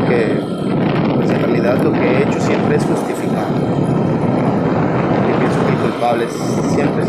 Que 0.09 0.41
pues 1.15 1.31
en 1.31 1.41
realidad 1.41 1.77
lo 1.83 1.93
que 1.93 2.01
he 2.01 2.23
hecho 2.23 2.41
siempre 2.41 2.77
es 2.77 2.85
justificar. 2.85 3.47
Y 5.29 5.39
pienso 5.39 5.67
que 5.67 5.73
el 5.73 5.79
culpable 5.79 6.27
siempre 6.75 7.03
es 7.03 7.09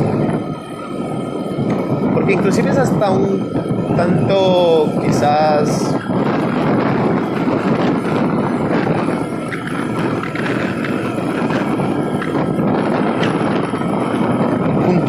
Porque 2.13 2.33
inclusive 2.33 2.69
es 2.71 2.77
hasta 2.77 3.11
un 3.11 3.49
tanto 3.95 4.91
quizás 5.01 5.95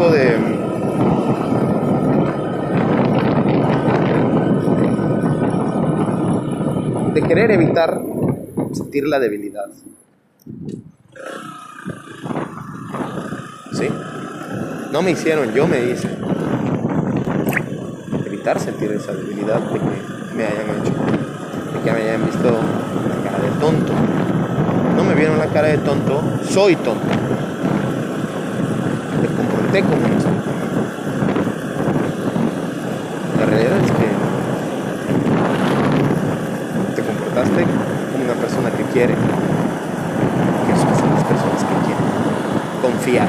de 0.06 0.38
de 7.14 7.22
querer 7.38 7.52
evitar 7.52 8.02
sentir 8.72 9.06
la 9.06 9.20
debilidad. 9.20 9.66
¿Sí? 13.72 13.88
No 14.90 15.02
me 15.02 15.12
hicieron, 15.12 15.52
yo 15.52 15.68
me 15.68 15.78
hice. 15.84 16.08
Evitar 18.26 18.58
sentir 18.58 18.90
esa 18.90 19.12
debilidad 19.12 19.60
de 19.60 19.78
que 19.78 20.34
me 20.36 20.46
hayan 20.46 20.68
hecho, 20.80 20.92
de 21.74 21.80
que 21.84 21.92
me 21.92 21.98
hayan 22.02 22.26
visto 22.26 22.50
la 22.50 23.30
cara 23.30 23.44
de 23.44 23.50
tonto. 23.60 23.92
No 24.96 25.04
me 25.04 25.14
vieron 25.14 25.38
la 25.38 25.46
cara 25.46 25.68
de 25.68 25.78
tonto, 25.78 26.20
soy 26.42 26.74
tonto 26.74 27.06
comporté 29.36 29.82
como 29.82 30.06
eso. 30.06 30.28
La 33.38 33.46
realidad 33.46 33.78
es 33.84 33.90
que 33.92 34.08
te 36.96 37.02
comportaste 37.02 37.62
como 38.12 38.24
una 38.24 38.34
persona 38.48 38.70
que 38.70 38.82
quiere, 38.84 39.14
que 39.14 40.74
son 40.78 41.10
las 41.14 41.24
personas 41.24 41.64
que 41.64 41.74
quieren, 41.84 42.04
confiar. 42.80 43.28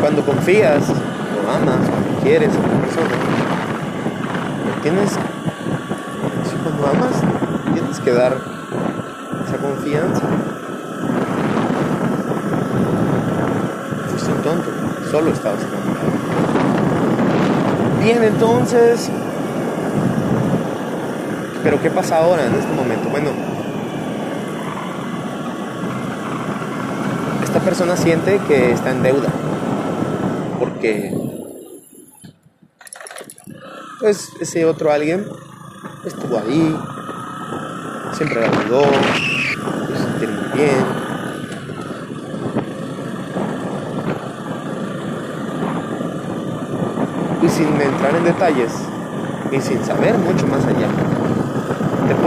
Cuando 0.00 0.24
confías, 0.24 0.84
o 0.88 1.50
amas, 1.50 1.88
cuando 1.90 2.20
quieres 2.22 2.54
a 2.54 2.58
una 2.58 2.80
persona, 2.80 3.16
tienes, 4.82 5.18
cuando 6.62 6.86
amas, 6.86 7.74
tienes 7.74 7.98
que 7.98 8.12
dar 8.12 8.36
esa 9.46 9.56
confianza. 9.58 10.22
tonto, 14.44 14.70
solo 15.10 15.32
estabas 15.32 15.60
enamorado. 15.62 16.12
Bien, 18.00 18.22
entonces, 18.22 19.10
pero 21.62 21.80
¿qué 21.80 21.90
pasa 21.90 22.18
ahora 22.18 22.46
en 22.46 22.54
este 22.54 22.72
momento? 22.72 23.08
Bueno, 23.08 23.30
esta 27.42 27.60
persona 27.60 27.96
siente 27.96 28.38
que 28.46 28.72
está 28.72 28.90
en 28.90 29.02
deuda, 29.02 29.28
porque 30.58 31.12
pues 34.00 34.30
ese 34.40 34.64
otro 34.64 34.92
alguien 34.92 35.26
estuvo 36.04 36.38
ahí, 36.38 36.76
siempre 38.12 38.40
la 38.40 38.46
ayudó, 38.46 38.82
se 39.88 39.96
sentir 39.96 40.28
muy 40.28 40.58
bien, 40.58 40.84
y 47.42 47.48
sin 47.48 47.80
entrar 47.80 48.14
en 48.14 48.24
detalles 48.24 48.72
y 49.50 49.60
sin 49.60 49.84
saber 49.84 50.16
mucho 50.18 50.46
más 50.46 50.64
allá, 50.64 50.88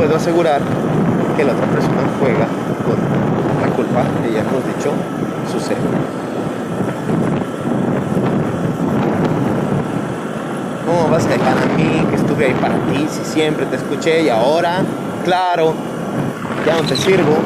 puedo 0.01 0.15
asegurar 0.15 0.59
que 1.37 1.43
la 1.43 1.53
otra 1.53 1.67
persona 1.67 2.01
juega 2.19 2.47
con 2.87 2.97
la 3.61 3.75
culpa 3.75 4.03
que 4.23 4.33
ya 4.33 4.39
hemos 4.39 4.65
dicho 4.65 4.91
sucede. 5.51 5.77
¿Cómo 10.87 11.07
vas 11.07 11.23
a 11.27 11.29
dejar 11.29 11.55
a 11.55 11.77
mí 11.77 12.03
que 12.09 12.15
estuve 12.15 12.45
ahí 12.45 12.53
para 12.55 12.73
ti 12.87 13.07
si 13.11 13.23
siempre 13.31 13.67
te 13.67 13.75
escuché 13.75 14.23
y 14.23 14.29
ahora, 14.29 14.81
claro, 15.23 15.75
ya 16.65 16.77
no 16.77 16.81
te 16.81 16.95
sirvo? 16.95 17.37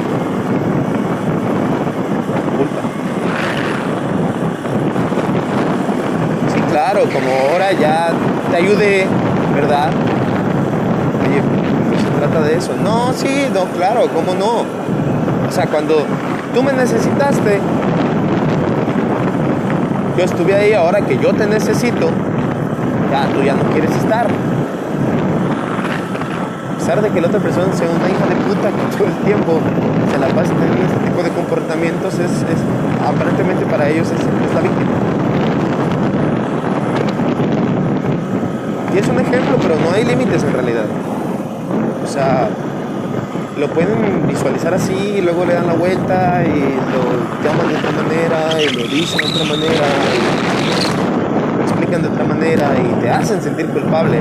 claro, 6.72 7.04
como 7.12 7.50
ahora 7.50 7.74
ya 7.74 8.12
te 8.50 8.58
ayude, 8.58 9.08
¿verdad? 9.54 9.92
De 12.42 12.58
eso. 12.58 12.74
No, 12.84 13.14
sí, 13.14 13.48
no, 13.54 13.64
claro, 13.78 14.10
¿cómo 14.14 14.36
no? 14.36 14.66
O 15.48 15.52
sea, 15.52 15.68
cuando 15.68 16.04
tú 16.54 16.62
me 16.62 16.74
necesitaste, 16.74 17.62
yo 20.18 20.24
estuve 20.26 20.54
ahí, 20.54 20.74
ahora 20.74 21.00
que 21.00 21.18
yo 21.18 21.34
te 21.34 21.48
necesito, 21.48 22.10
ya 23.10 23.28
tú 23.34 23.42
ya 23.42 23.54
no 23.54 23.64
quieres 23.72 23.90
estar. 23.96 24.28
A 26.74 26.78
pesar 26.78 27.02
de 27.02 27.10
que 27.10 27.22
la 27.22 27.28
otra 27.28 27.40
persona 27.40 27.72
sea 27.74 27.88
una 27.90 28.10
hija 28.10 28.26
de 28.28 28.36
puta 28.36 28.70
que 28.70 28.98
todo 28.98 29.08
el 29.08 29.16
tiempo 29.24 29.60
se 30.12 30.18
la 30.20 30.28
pasa 30.28 30.54
teniendo 30.54 30.84
este 30.84 31.10
tipo 31.10 31.24
de 31.24 31.30
comportamientos, 31.30 32.14
es, 32.16 32.32
aparentemente 33.02 33.66
para 33.66 33.88
ellos 33.88 34.08
es, 34.08 34.20
es 34.20 34.54
la 34.54 34.60
víctima. 34.60 34.92
Y 38.94 38.98
es 38.98 39.08
un 39.08 39.20
ejemplo, 39.22 39.58
pero 39.62 39.76
no 39.80 39.92
hay 39.96 40.04
límites 40.04 40.44
en 40.44 40.52
realidad. 40.52 40.86
O 42.04 42.08
sea, 42.08 42.50
lo 43.60 43.68
pueden 43.70 44.28
visualizar 44.28 44.74
así 44.74 44.94
y 45.18 45.22
luego 45.22 45.46
le 45.46 45.54
dan 45.54 45.68
la 45.68 45.74
vuelta 45.74 46.44
y 46.44 46.60
lo 46.92 47.44
llaman 47.44 47.70
de 47.70 47.76
otra 47.78 47.92
manera 47.92 48.62
y 48.62 48.76
lo 48.76 48.84
dicen 48.84 49.20
de 49.20 49.34
otra 49.34 49.46
manera 49.46 49.88
y 51.54 51.58
lo 51.58 51.64
explican 51.64 52.02
de 52.02 52.08
otra 52.10 52.24
manera 52.26 52.72
y 52.78 53.02
te 53.02 53.10
hacen 53.10 53.42
sentir 53.42 53.68
culpable 53.68 54.20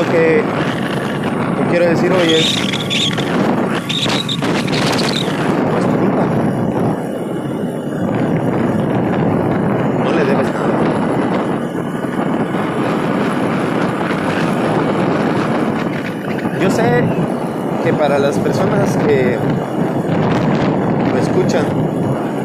lo 0.00 0.10
que, 0.10 0.42
quiero 1.70 1.86
decir 1.86 2.10
hoy 2.10 2.32
es, 2.32 2.56
no 5.66 5.98
culpa. 6.00 6.24
No 10.04 10.10
le 10.12 10.24
debes 10.24 10.48
nada. 10.54 10.74
Yo 16.62 16.70
sé 16.70 17.04
que 17.84 17.92
para 17.92 18.18
las 18.18 18.38
personas 18.38 18.96
que 19.06 19.36
lo 21.12 21.18
escuchan, 21.20 21.64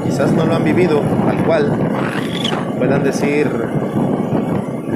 quizás 0.04 0.34
no 0.34 0.46
lo 0.46 0.56
han 0.56 0.64
vivido 0.66 1.02
tal 1.26 1.38
cual, 1.46 1.72
puedan 2.78 3.04
decir, 3.04 3.50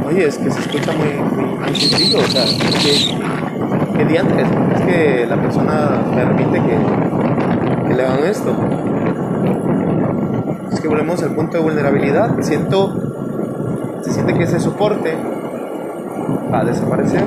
oye, 0.06 0.28
es 0.28 0.38
que 0.38 0.52
se 0.52 0.60
escucha 0.60 0.92
muy, 0.94 1.58
muy, 1.60 1.76
sencillo, 1.76 2.20
o 2.20 2.24
sea, 2.24 2.46
que, 2.46 3.98
que 3.98 4.06
diantres, 4.06 4.48
es 4.76 4.82
que 4.82 5.26
la 5.28 5.36
persona 5.42 6.02
permite 6.16 6.62
que, 6.62 7.88
que 7.88 7.94
le 7.94 8.04
hagan 8.04 8.24
esto. 8.26 8.54
Es 10.72 10.80
que 10.80 10.88
volvemos 10.88 11.22
al 11.24 11.36
punto 11.36 11.58
de 11.58 11.64
vulnerabilidad, 11.64 12.40
siento, 12.42 12.94
se 14.02 14.12
siente 14.14 14.34
que 14.34 14.44
ese 14.44 14.60
soporte 14.60 15.16
va 16.52 16.60
a 16.62 16.66
desaparecer. 16.66 17.24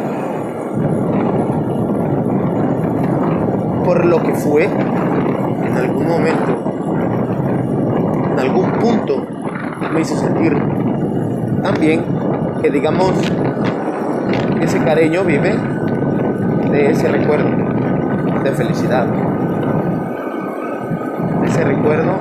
Por 3.84 4.04
lo 4.06 4.22
que 4.22 4.34
fue 4.34 4.64
en 4.64 5.76
algún 5.76 6.08
momento, 6.08 6.74
en 8.32 8.38
algún 8.38 8.72
punto, 8.72 9.26
me 9.92 10.00
hizo 10.00 10.16
sentir 10.16 10.56
también 11.62 12.04
que 12.62 12.70
digamos 12.70 13.12
ese 14.60 14.78
cariño 14.84 15.24
vive 15.24 15.52
de 16.70 16.92
ese 16.92 17.08
recuerdo 17.08 17.50
de 18.44 18.52
felicidad, 18.52 19.06
de 21.40 21.48
ese 21.48 21.64
recuerdo 21.64 22.20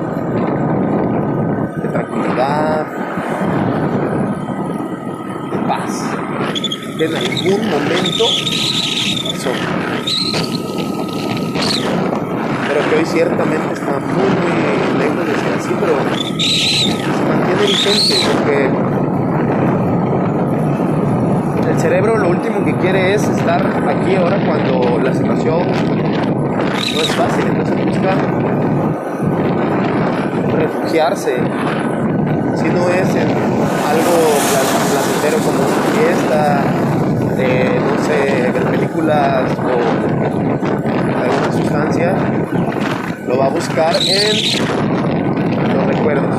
de 1.80 1.88
tranquilidad, 1.88 2.86
de 5.52 5.58
paz, 5.68 6.10
que 6.98 7.04
en 7.04 7.16
algún 7.16 7.70
momento 7.70 8.24
pasó. 9.30 9.50
Pero 12.66 12.90
que 12.90 12.96
hoy 12.96 13.06
ciertamente 13.06 13.74
está 13.74 14.00
muy, 14.00 14.30
muy 14.42 14.98
lejos 14.98 15.24
de 15.24 15.34
ser 15.34 15.52
así, 15.56 15.70
pero 15.78 15.94
se 17.16 17.24
mantiene 17.28 17.62
vigente 17.62 18.14
porque 18.26 18.91
cerebro 21.82 22.16
lo 22.16 22.28
último 22.28 22.64
que 22.64 22.76
quiere 22.76 23.12
es 23.12 23.24
estar 23.24 23.60
aquí 23.60 24.14
ahora 24.14 24.38
cuando 24.46 25.00
la 25.00 25.12
situación 25.12 25.66
no 25.66 27.00
es 27.00 27.08
fácil, 27.08 27.44
entonces 27.44 27.84
busca 27.84 28.14
refugiarse, 30.58 31.34
si 32.54 32.68
no 32.68 32.88
es 32.88 33.16
en 33.16 33.28
algo 33.90 34.16
placentero 34.92 35.38
como 35.44 35.58
una 35.58 35.82
fiesta, 35.98 36.60
no 37.26 37.98
sé, 38.04 38.52
ver 38.52 38.62
películas 38.62 39.50
o 39.58 39.70
alguna 41.20 41.50
sustancia, 41.50 42.14
lo 43.26 43.38
va 43.38 43.46
a 43.46 43.50
buscar 43.50 43.96
en 43.96 44.36
los 45.74 45.86
recuerdos. 45.88 46.36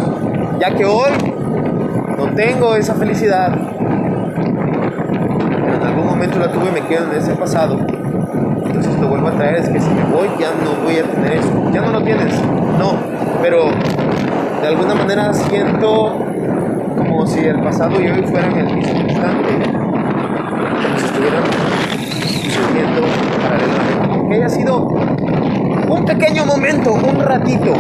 Ya 0.61 0.73
que 0.73 0.85
hoy 0.85 1.11
no 2.17 2.33
tengo 2.33 2.77
esa 2.77 2.93
felicidad, 2.93 3.72
momento 6.23 6.39
la 6.39 6.51
tuve 6.53 6.71
me 6.71 6.87
quedo 6.87 7.11
en 7.11 7.17
ese 7.17 7.35
pasado, 7.35 7.77
entonces 8.65 8.97
lo 8.97 9.09
vuelvo 9.09 9.27
a 9.27 9.31
traer, 9.31 9.55
es 9.57 9.67
que 9.67 9.81
si 9.81 9.89
me 9.89 10.03
voy 10.05 10.29
ya 10.39 10.51
no 10.63 10.81
voy 10.81 10.97
a 10.97 11.03
tener 11.03 11.33
eso, 11.33 11.51
ya 11.73 11.81
no 11.81 11.91
lo 11.91 12.01
tienes, 12.01 12.33
no, 12.79 12.93
pero 13.41 13.65
de 14.61 14.67
alguna 14.67 14.95
manera 14.95 15.33
siento 15.33 16.17
como 16.95 17.27
si 17.27 17.39
el 17.41 17.59
pasado 17.61 18.01
y 18.01 18.07
hoy 18.07 18.23
fueran 18.23 18.57
el 18.57 18.73
mismo 18.73 19.01
instante, 19.01 19.49
como 19.65 20.97
si 20.97 21.05
estuvieran 21.05 21.43
sucediendo 22.45 23.01
paralelamente, 23.41 24.13
aunque 24.13 24.35
haya 24.35 24.49
sido 24.49 24.87
un 25.89 26.05
pequeño 26.05 26.45
momento, 26.45 26.93
un 26.93 27.19
ratito, 27.19 27.73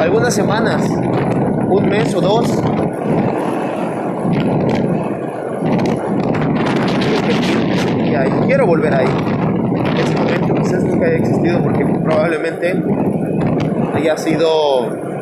algunas 0.00 0.34
semanas, 0.34 0.82
un 1.68 1.88
mes 1.88 2.12
o 2.12 2.20
dos, 2.20 2.60
quiero 8.30 8.66
volver 8.66 8.94
ahí. 8.94 9.06
Ese 9.98 10.14
momento 10.16 10.54
quizás 10.54 10.84
nunca 10.84 11.06
haya 11.06 11.16
existido 11.16 11.62
porque 11.62 11.84
probablemente 11.84 12.82
haya 13.94 14.16
sido 14.16 15.12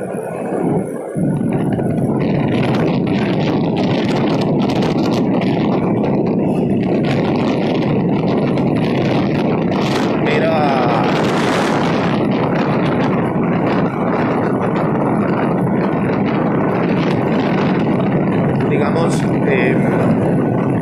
digamos, 18.71 19.23
eh, 19.47 19.77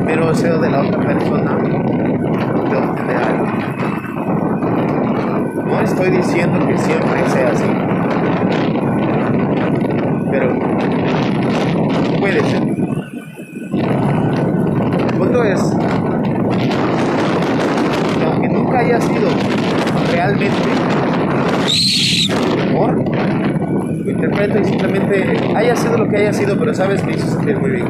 mero 0.04 0.28
deseo 0.28 0.58
de 0.60 0.70
la 0.70 0.82
otra 0.82 1.00
persona 1.00 1.58
no 5.78 5.80
estoy 5.80 6.10
diciendo 6.10 6.66
que 6.66 6.78
siempre 6.78 7.28
sea 7.28 7.50
así, 7.50 7.64
pero 10.30 10.58
puede 12.18 12.40
ser. 12.40 12.62
El 15.08 15.18
punto 15.18 15.44
es 15.44 15.62
que 18.18 18.24
aunque 18.24 18.48
nunca 18.48 18.78
haya 18.80 19.00
sido 19.00 19.28
realmente 20.10 20.56
amor, 22.68 23.04
lo 24.04 24.10
interpreto 24.10 24.58
y 24.58 24.64
simplemente 24.64 25.54
haya 25.54 25.76
sido 25.76 25.98
lo 25.98 26.08
que 26.08 26.16
haya 26.16 26.32
sido, 26.32 26.58
pero 26.58 26.74
sabes 26.74 27.02
que 27.02 27.12
hizo 27.12 27.26
sentir 27.26 27.58
muy 27.58 27.70
bien. 27.70 27.88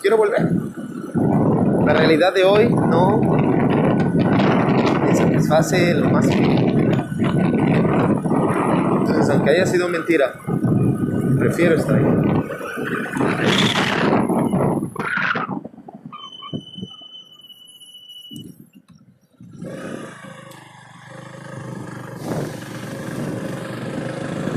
Quiero 0.00 0.16
volver. 0.16 0.48
La 1.84 1.92
de 2.30 2.44
hoy 2.44 2.68
no 2.68 3.20
satisface 5.14 5.94
lo 5.94 6.10
más 6.10 6.26
Entonces, 9.00 9.30
aunque 9.30 9.50
haya 9.50 9.66
sido 9.66 9.88
mentira, 9.88 10.34
prefiero 11.38 11.76
estar 11.76 11.96
ahí. 11.96 12.04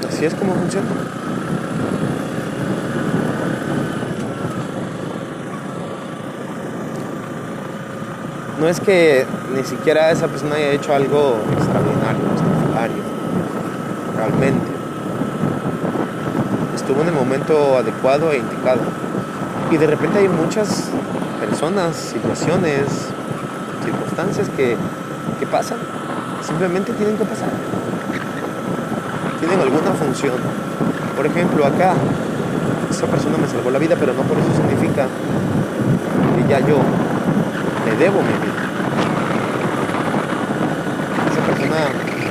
Así 0.08 0.26
es 0.26 0.34
como 0.36 0.54
funciona. 0.54 1.19
No 8.60 8.68
es 8.68 8.80
que 8.82 9.26
ni 9.56 9.64
siquiera 9.64 10.12
esa 10.12 10.28
persona 10.28 10.56
haya 10.56 10.72
hecho 10.72 10.94
algo 10.94 11.38
extraordinario, 11.54 12.22
extraordinario, 12.34 13.04
realmente. 14.18 14.68
Estuvo 16.76 17.02
en 17.02 17.08
el 17.08 17.14
momento 17.14 17.78
adecuado 17.78 18.32
e 18.34 18.38
indicado. 18.38 18.82
Y 19.72 19.78
de 19.78 19.88
repente 19.88 20.20
hay 20.20 20.28
muchas 20.28 20.90
personas, 21.40 21.96
situaciones, 21.96 22.84
circunstancias 23.86 24.50
que, 24.58 24.76
que 25.40 25.48
pasan. 25.48 25.78
Simplemente 26.46 26.92
tienen 26.94 27.18
que 27.18 27.26
pasar. 27.26 27.50
Tienen 29.40 29.60
alguna 29.62 29.92
función. 29.94 30.36
Por 31.16 31.26
ejemplo, 31.26 31.66
acá, 31.66 31.94
esa 32.90 33.06
persona 33.06 33.38
me 33.38 33.48
salvó 33.48 33.72
la 33.72 33.80
vida, 33.80 33.96
pero 33.98 34.14
no 34.14 34.24
por 34.24 34.38
eso 34.38 34.48
significa 34.56 35.08
que 36.36 36.50
ya 36.50 36.60
yo 36.60 36.78
le 37.90 37.96
debo 37.96 38.20
vida. 38.20 38.54
Esa 41.32 41.42
persona 41.42 41.78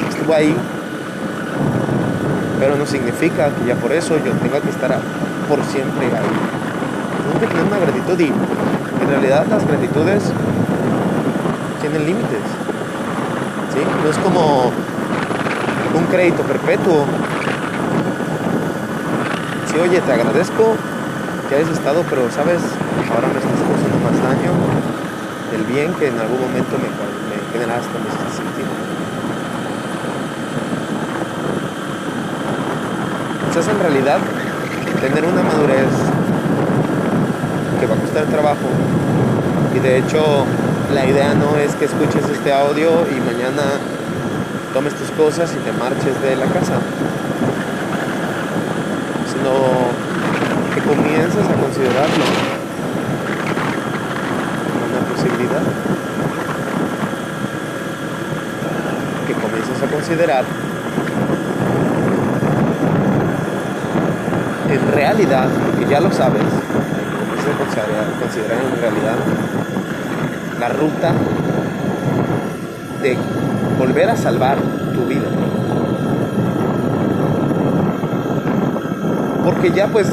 estuvo 0.09 0.35
ahí, 0.35 0.57
pero 2.61 2.77
no 2.77 2.87
significa 2.87 3.51
que 3.51 3.66
ya 3.66 3.75
por 3.75 3.92
eso 3.92 4.16
yo 4.18 4.33
tenga 4.33 4.61
que 4.61 4.71
estar 4.71 4.99
por 5.49 5.62
siempre 5.64 6.07
ahí. 6.07 6.35
Tengo 7.25 7.40
que 7.40 7.47
tener 7.47 7.64
una 7.64 7.79
gratitud 7.79 8.21
y 8.21 8.27
en 9.03 9.09
realidad 9.09 9.47
las 9.51 9.66
gratitudes 9.66 10.23
tienen 11.81 12.07
límites. 12.07 12.44
¿sí? 13.75 13.81
No 14.03 14.11
es 14.11 14.18
como 14.18 14.71
un 15.94 16.05
crédito 16.11 16.42
perpetuo. 16.42 17.05
Sí, 19.66 19.79
oye, 19.81 20.01
te 20.01 20.12
agradezco 20.12 20.77
que 21.49 21.57
hayas 21.57 21.71
estado, 21.71 22.05
pero 22.09 22.31
sabes, 22.31 22.61
ahora 23.11 23.29
me 23.29 23.38
estás 23.38 23.59
causando 23.66 23.99
más 24.05 24.23
daño 24.23 24.53
del 25.51 25.65
bien 25.65 25.93
que 25.95 26.09
en 26.09 26.19
algún 26.19 26.41
momento 26.41 26.77
me, 26.79 26.89
me 26.89 27.53
generaste, 27.53 27.91
me 27.99 28.09
hiciste 28.09 28.43
sentir. 28.43 28.67
Entonces 33.49 33.75
en 33.75 33.81
realidad 33.81 34.19
tener 35.01 35.25
una 35.25 35.43
madurez 35.43 35.87
que 37.81 37.87
va 37.87 37.95
a 37.95 37.99
costar 37.99 38.25
trabajo. 38.27 38.69
Y 39.75 39.79
de 39.79 39.99
hecho 39.99 40.45
la 40.93 41.05
idea 41.07 41.35
no 41.35 41.57
es 41.57 41.75
que 41.77 41.85
escuches 41.85 42.29
este 42.31 42.53
audio 42.53 43.07
y 43.11 43.21
mañana 43.21 43.63
tomes 44.75 44.95
tus 44.95 45.11
cosas 45.13 45.53
y 45.55 45.59
te 45.59 45.73
marches 45.73 46.21
de 46.23 46.37
la 46.37 46.47
casa, 46.47 46.79
sino 49.33 49.53
que 50.75 50.81
comiences 50.83 51.45
a 51.45 51.61
considerarlo 51.61 52.58
que 59.27 59.35
comiences 59.35 59.83
a 59.83 59.87
considerar 59.87 60.44
en 64.68 64.92
realidad, 64.92 65.48
que 65.79 65.87
ya 65.87 66.01
lo 66.01 66.11
sabes, 66.12 66.42
puede 66.42 67.57
considerar, 67.57 68.07
considerar 68.20 68.59
en 68.64 68.81
realidad 68.81 69.16
la 70.59 70.68
ruta 70.68 71.12
de 73.03 73.16
volver 73.79 74.11
a 74.11 74.16
salvar 74.16 74.59
tu 74.92 75.07
vida. 75.07 75.29
Porque 79.44 79.70
ya 79.70 79.87
pues 79.87 80.09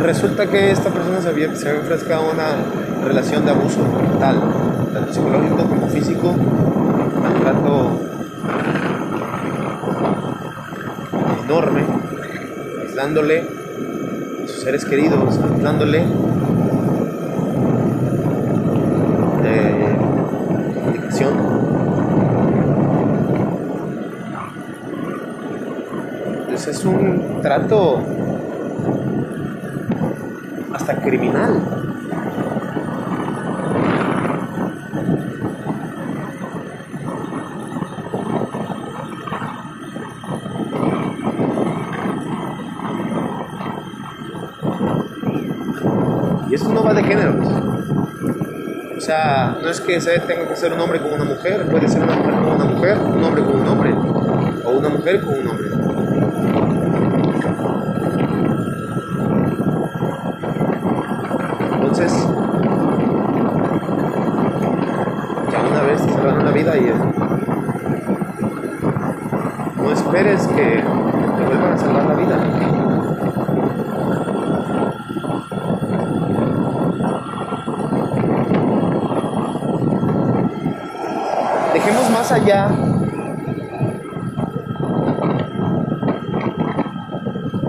resulta 0.00 0.46
que 0.46 0.70
esta 0.70 0.90
persona 0.90 1.20
se 1.20 1.28
había, 1.28 1.54
se 1.56 1.68
había 1.68 1.80
enfrescado 1.80 2.30
a 2.30 2.32
una 2.32 3.04
relación 3.04 3.44
de 3.44 3.50
abuso 3.50 3.82
mental, 4.18 4.42
tanto 4.92 5.12
psicológico 5.12 5.56
como 5.56 5.86
físico, 5.86 6.34
maltrato 7.22 8.00
enorme, 11.44 11.82
aislándole 12.82 13.44
a 14.42 14.48
sus 14.48 14.60
seres 14.60 14.84
queridos, 14.84 15.38
aislándole 15.38 16.04
de 19.44 19.96
comunicación. 20.74 21.34
Entonces 26.40 26.76
es 26.76 26.84
un 26.84 27.40
trato 27.40 28.02
hasta 30.74 30.96
criminal. 30.96 31.62
Y 46.50 46.54
esto 46.54 46.70
no 46.70 46.82
va 46.82 46.94
de 46.94 47.04
géneros. 47.04 47.46
O 48.96 49.00
sea, 49.00 49.57
no 49.68 49.72
es 49.72 49.80
que 49.82 50.00
tenga 50.00 50.48
que 50.48 50.56
ser 50.56 50.72
un 50.72 50.80
hombre 50.80 50.98
con 50.98 51.12
una 51.12 51.24
mujer, 51.24 51.66
puede 51.70 51.86
ser 51.86 52.02
una 52.02 52.16
mujer 52.16 52.34
con 52.36 52.52
una 52.54 52.64
mujer, 52.64 52.96
un 52.96 53.22
hombre 53.22 53.42
con 53.42 53.60
un 53.60 53.68
hombre, 53.68 53.92
o 54.64 54.70
una 54.70 54.88
mujer 54.88 55.20
con 55.20 55.34
un 55.40 55.46
hombre. 55.46 55.68
Entonces, 61.74 62.12
ya 65.52 65.60
una 65.70 65.82
vez 65.82 66.06
te 66.06 66.12
salvaron 66.14 66.46
la 66.46 66.50
vida 66.52 66.78
y 66.78 66.90
no 69.82 69.92
esperes 69.92 70.46
que 70.46 70.82
te 71.36 71.44
vuelvan 71.44 71.72
a 71.74 71.76
salvar 71.76 72.06
la 72.06 72.14
vida. 72.14 72.68
Dejemos 81.78 82.10
más 82.10 82.32
allá 82.32 82.70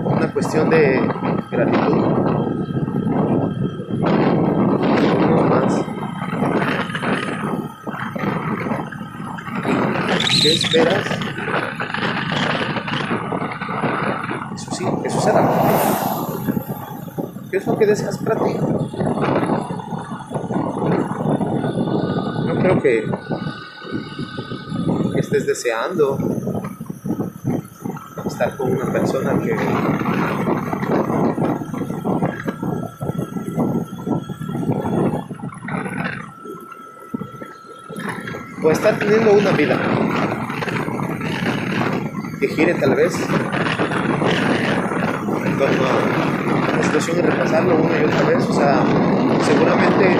una 0.04 0.32
cuestión 0.32 0.68
de 0.68 1.08
gratitud. 1.48 2.06
Dejemos 4.80 5.48
más. 5.48 5.80
¿Qué 10.42 10.54
esperas? 10.54 11.06
Eso 14.56 14.70
sí, 14.72 14.86
que 15.04 15.10
suceda. 15.10 15.48
¿Qué 17.52 17.56
es 17.58 17.66
lo 17.66 17.78
que 17.78 17.86
deseas 17.86 18.18
para 18.18 18.44
ti? 18.44 18.56
No 22.46 22.58
creo 22.58 22.82
que 22.82 23.04
deseando 25.46 26.18
estar 28.26 28.56
con 28.56 28.72
una 28.72 28.86
persona 28.92 29.38
que 29.38 29.56
o 38.62 38.70
estar 38.70 38.98
teniendo 38.98 39.32
una 39.32 39.50
vida 39.52 39.78
que 42.38 42.48
gire 42.48 42.74
tal 42.74 42.94
vez 42.94 43.14
en 45.44 45.58
torno 45.58 45.82
a 45.86 46.76
la 46.76 46.82
situación 46.82 47.18
y 47.18 47.20
repasarlo 47.22 47.76
una 47.76 47.98
y 47.98 48.04
otra 48.04 48.22
vez 48.22 48.46
o 48.48 48.52
sea 48.52 48.82
seguramente 49.42 50.16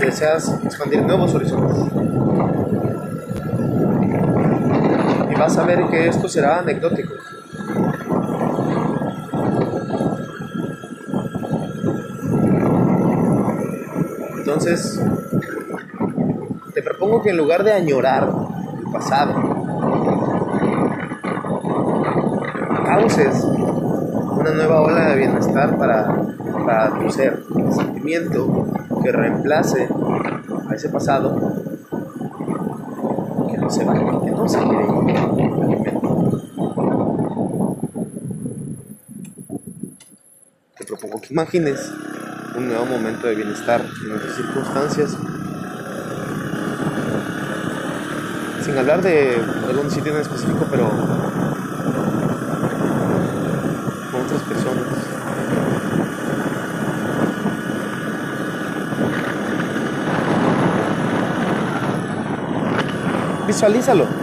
deseas 0.00 0.58
expandir 0.64 1.02
nuevos 1.02 1.34
horizontes 1.34 1.76
vas 5.42 5.58
a 5.58 5.64
ver 5.64 5.88
que 5.88 6.06
esto 6.06 6.28
será 6.28 6.60
anecdótico. 6.60 7.14
Entonces, 14.38 15.02
te 16.72 16.82
propongo 16.82 17.22
que 17.22 17.30
en 17.30 17.38
lugar 17.38 17.64
de 17.64 17.72
añorar 17.72 18.30
el 18.78 18.92
pasado, 18.92 19.32
causes 22.84 23.42
una 23.42 24.50
nueva 24.52 24.80
ola 24.82 25.08
de 25.08 25.16
bienestar 25.16 25.76
para, 25.76 26.24
para 26.64 27.00
tu 27.00 27.10
ser, 27.10 27.42
un 27.50 27.72
sentimiento 27.72 28.68
que 29.02 29.10
reemplace 29.10 29.88
a 30.70 30.74
ese 30.74 30.88
pasado 30.88 31.61
Te 34.42 34.48
propongo 40.84 41.20
que 41.20 41.28
imagines 41.30 41.92
un 42.56 42.66
nuevo 42.66 42.86
momento 42.86 43.28
de 43.28 43.36
bienestar 43.36 43.84
en 44.04 44.12
otras 44.16 44.34
circunstancias. 44.34 45.16
Sin 48.64 48.76
hablar 48.76 49.00
de 49.02 49.36
algún 49.68 49.88
sitio 49.92 50.12
en 50.12 50.22
específico, 50.22 50.66
pero 50.68 50.88
con 54.10 54.22
otras 54.22 54.42
personas. 54.42 54.86
Visualízalo. 63.46 64.21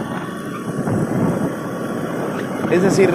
Es 2.70 2.82
decir, 2.82 3.10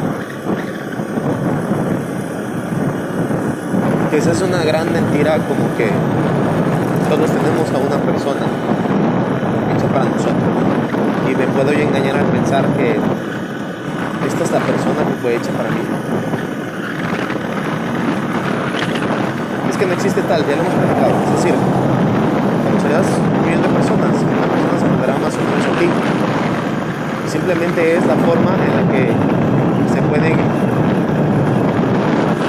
que 4.12 4.18
esa 4.18 4.32
es 4.32 4.41
una 4.41 4.63
gran 4.65 4.91
mentira 4.91 5.38
como 5.48 5.76
que 5.78 5.89
todos 7.10 7.32
tenemos 7.32 7.72
a 7.72 7.78
una 7.78 7.98
persona 8.04 8.46
hecha 9.74 9.88
para 9.88 10.06
nosotros. 10.06 10.36
Y 11.32 11.36
me 11.36 11.48
puedo 11.48 11.72
yo 11.72 11.80
engañar 11.80 12.18
al 12.18 12.26
pensar 12.26 12.65
que 12.76 13.00
esta 14.28 14.44
es 14.44 14.52
la 14.52 14.60
persona 14.60 15.08
que 15.08 15.13
fue 15.22 15.36
hecha 15.36 15.52
para 15.52 15.70
mí. 15.70 15.82
Es 19.70 19.78
que 19.78 19.86
no 19.86 19.93
existe 19.93 20.22
tal, 20.24 20.41
ya 20.45 20.56
lo 20.58 20.64
hemos 20.64 20.74
platicado. 20.74 21.14
Es 21.16 21.43
decir, 21.43 21.56
conocerás 22.68 23.08
un 23.08 23.45
millón 23.47 23.62
de 23.64 23.70
personas, 23.70 24.12
una 24.20 24.47
persona 24.51 24.76
se 24.80 24.88
mandará 24.88 25.14
más 25.16 25.34
o 25.34 25.39
menos 25.47 25.64
a 25.64 25.80
ti. 25.80 25.88
Simplemente 27.32 27.97
es 27.97 28.06
la 28.06 28.16
forma 28.16 28.51
en 28.60 28.72
la 28.76 28.91
que 28.91 29.45
se 29.96 30.02
pueden 30.02 30.34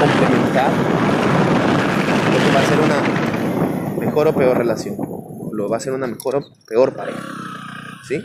complementar 0.00 0.70
lo 2.32 2.38
que 2.42 2.50
va 2.52 2.60
a 2.60 2.64
ser 2.64 2.80
una 2.80 4.00
mejor 4.00 4.26
o 4.26 4.32
peor 4.32 4.58
relación. 4.58 4.96
Lo 5.52 5.68
va 5.68 5.76
a 5.76 5.80
ser 5.80 5.92
una 5.92 6.08
mejor 6.08 6.36
o 6.36 6.44
peor 6.66 6.94
pareja. 6.94 7.20
¿Sí? 8.02 8.24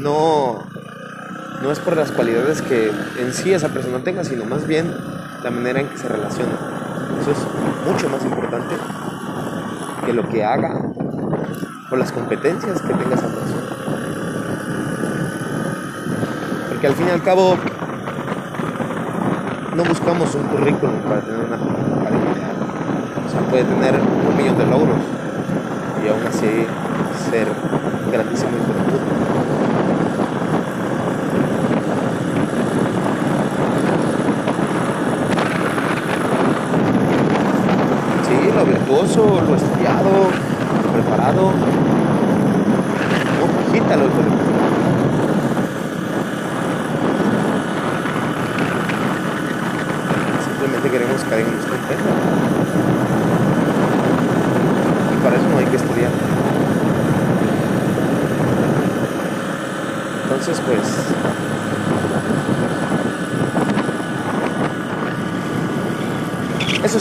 No, 0.00 0.64
no 1.62 1.70
es 1.70 1.78
por 1.80 1.96
las 1.98 2.12
cualidades 2.12 2.62
que 2.62 2.90
en 3.18 3.34
sí 3.34 3.52
esa 3.52 3.68
persona 3.68 3.98
tenga, 4.02 4.24
sino 4.24 4.46
más 4.46 4.66
bien 4.66 4.90
la 5.44 5.50
manera 5.50 5.80
en 5.80 5.88
que 5.88 5.98
se 5.98 6.08
relaciona. 6.08 6.58
Eso 7.20 7.32
es 7.32 7.38
mucho 7.86 8.08
más 8.08 8.24
importante 8.24 8.74
que 10.06 10.14
lo 10.14 10.26
que 10.30 10.44
haga 10.44 10.80
o 11.90 11.96
las 11.96 12.10
competencias 12.10 12.80
que 12.80 12.94
tenga 12.94 13.16
esa 13.16 13.28
persona. 13.28 13.62
Porque 16.70 16.86
al 16.86 16.94
fin 16.94 17.08
y 17.08 17.10
al 17.10 17.22
cabo 17.22 17.58
no 19.76 19.84
buscamos 19.84 20.34
un 20.34 20.44
currículum 20.44 20.96
para 21.00 21.20
tener 21.20 21.40
una 21.40 21.58
pareja. 21.58 22.48
O 23.26 23.30
sea, 23.30 23.40
puede 23.42 23.64
tener 23.64 23.94
un 24.00 24.36
millón 24.36 24.56
de 24.56 24.64
logros 24.64 24.96
y 26.02 26.08
aún 26.08 26.26
así 26.26 26.66
ser 27.30 27.48
grandísimo 28.10 28.52
hijo 28.56 29.15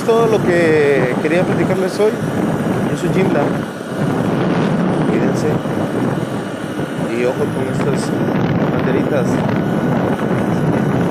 todo 0.05 0.27
lo 0.27 0.41
que 0.43 1.15
quería 1.21 1.43
platicarles 1.43 1.99
hoy. 1.99 2.11
Yo 2.91 2.97
soy 2.97 3.09
Jim 3.09 3.33
Lam. 3.33 3.47
Cuídense. 5.09 5.47
Y 7.17 7.25
ojo 7.25 7.39
con 7.39 7.67
estas 7.73 8.11
banderitas. 8.71 9.25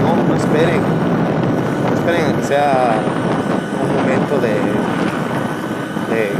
No, 0.00 0.16
no 0.28 0.34
esperen. 0.36 0.80
No 1.88 1.94
esperen 1.94 2.26
a 2.26 2.36
que 2.38 2.44
sea 2.44 2.94
un 3.82 3.88
momento 3.96 4.38
de, 4.38 4.54
de 6.14 6.30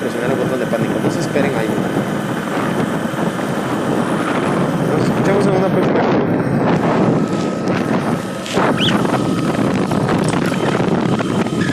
presionar 0.00 0.30
el 0.30 0.36
botón 0.36 0.60
de 0.60 0.66
pánico. 0.66 0.94
No 1.02 1.10
se 1.10 1.20
esperen 1.20 1.52
ahí. 1.58 1.68
Nos 4.92 5.02
escuchamos 5.08 5.46
en 5.46 5.52
una 5.56 5.68
próxima. 5.68 5.98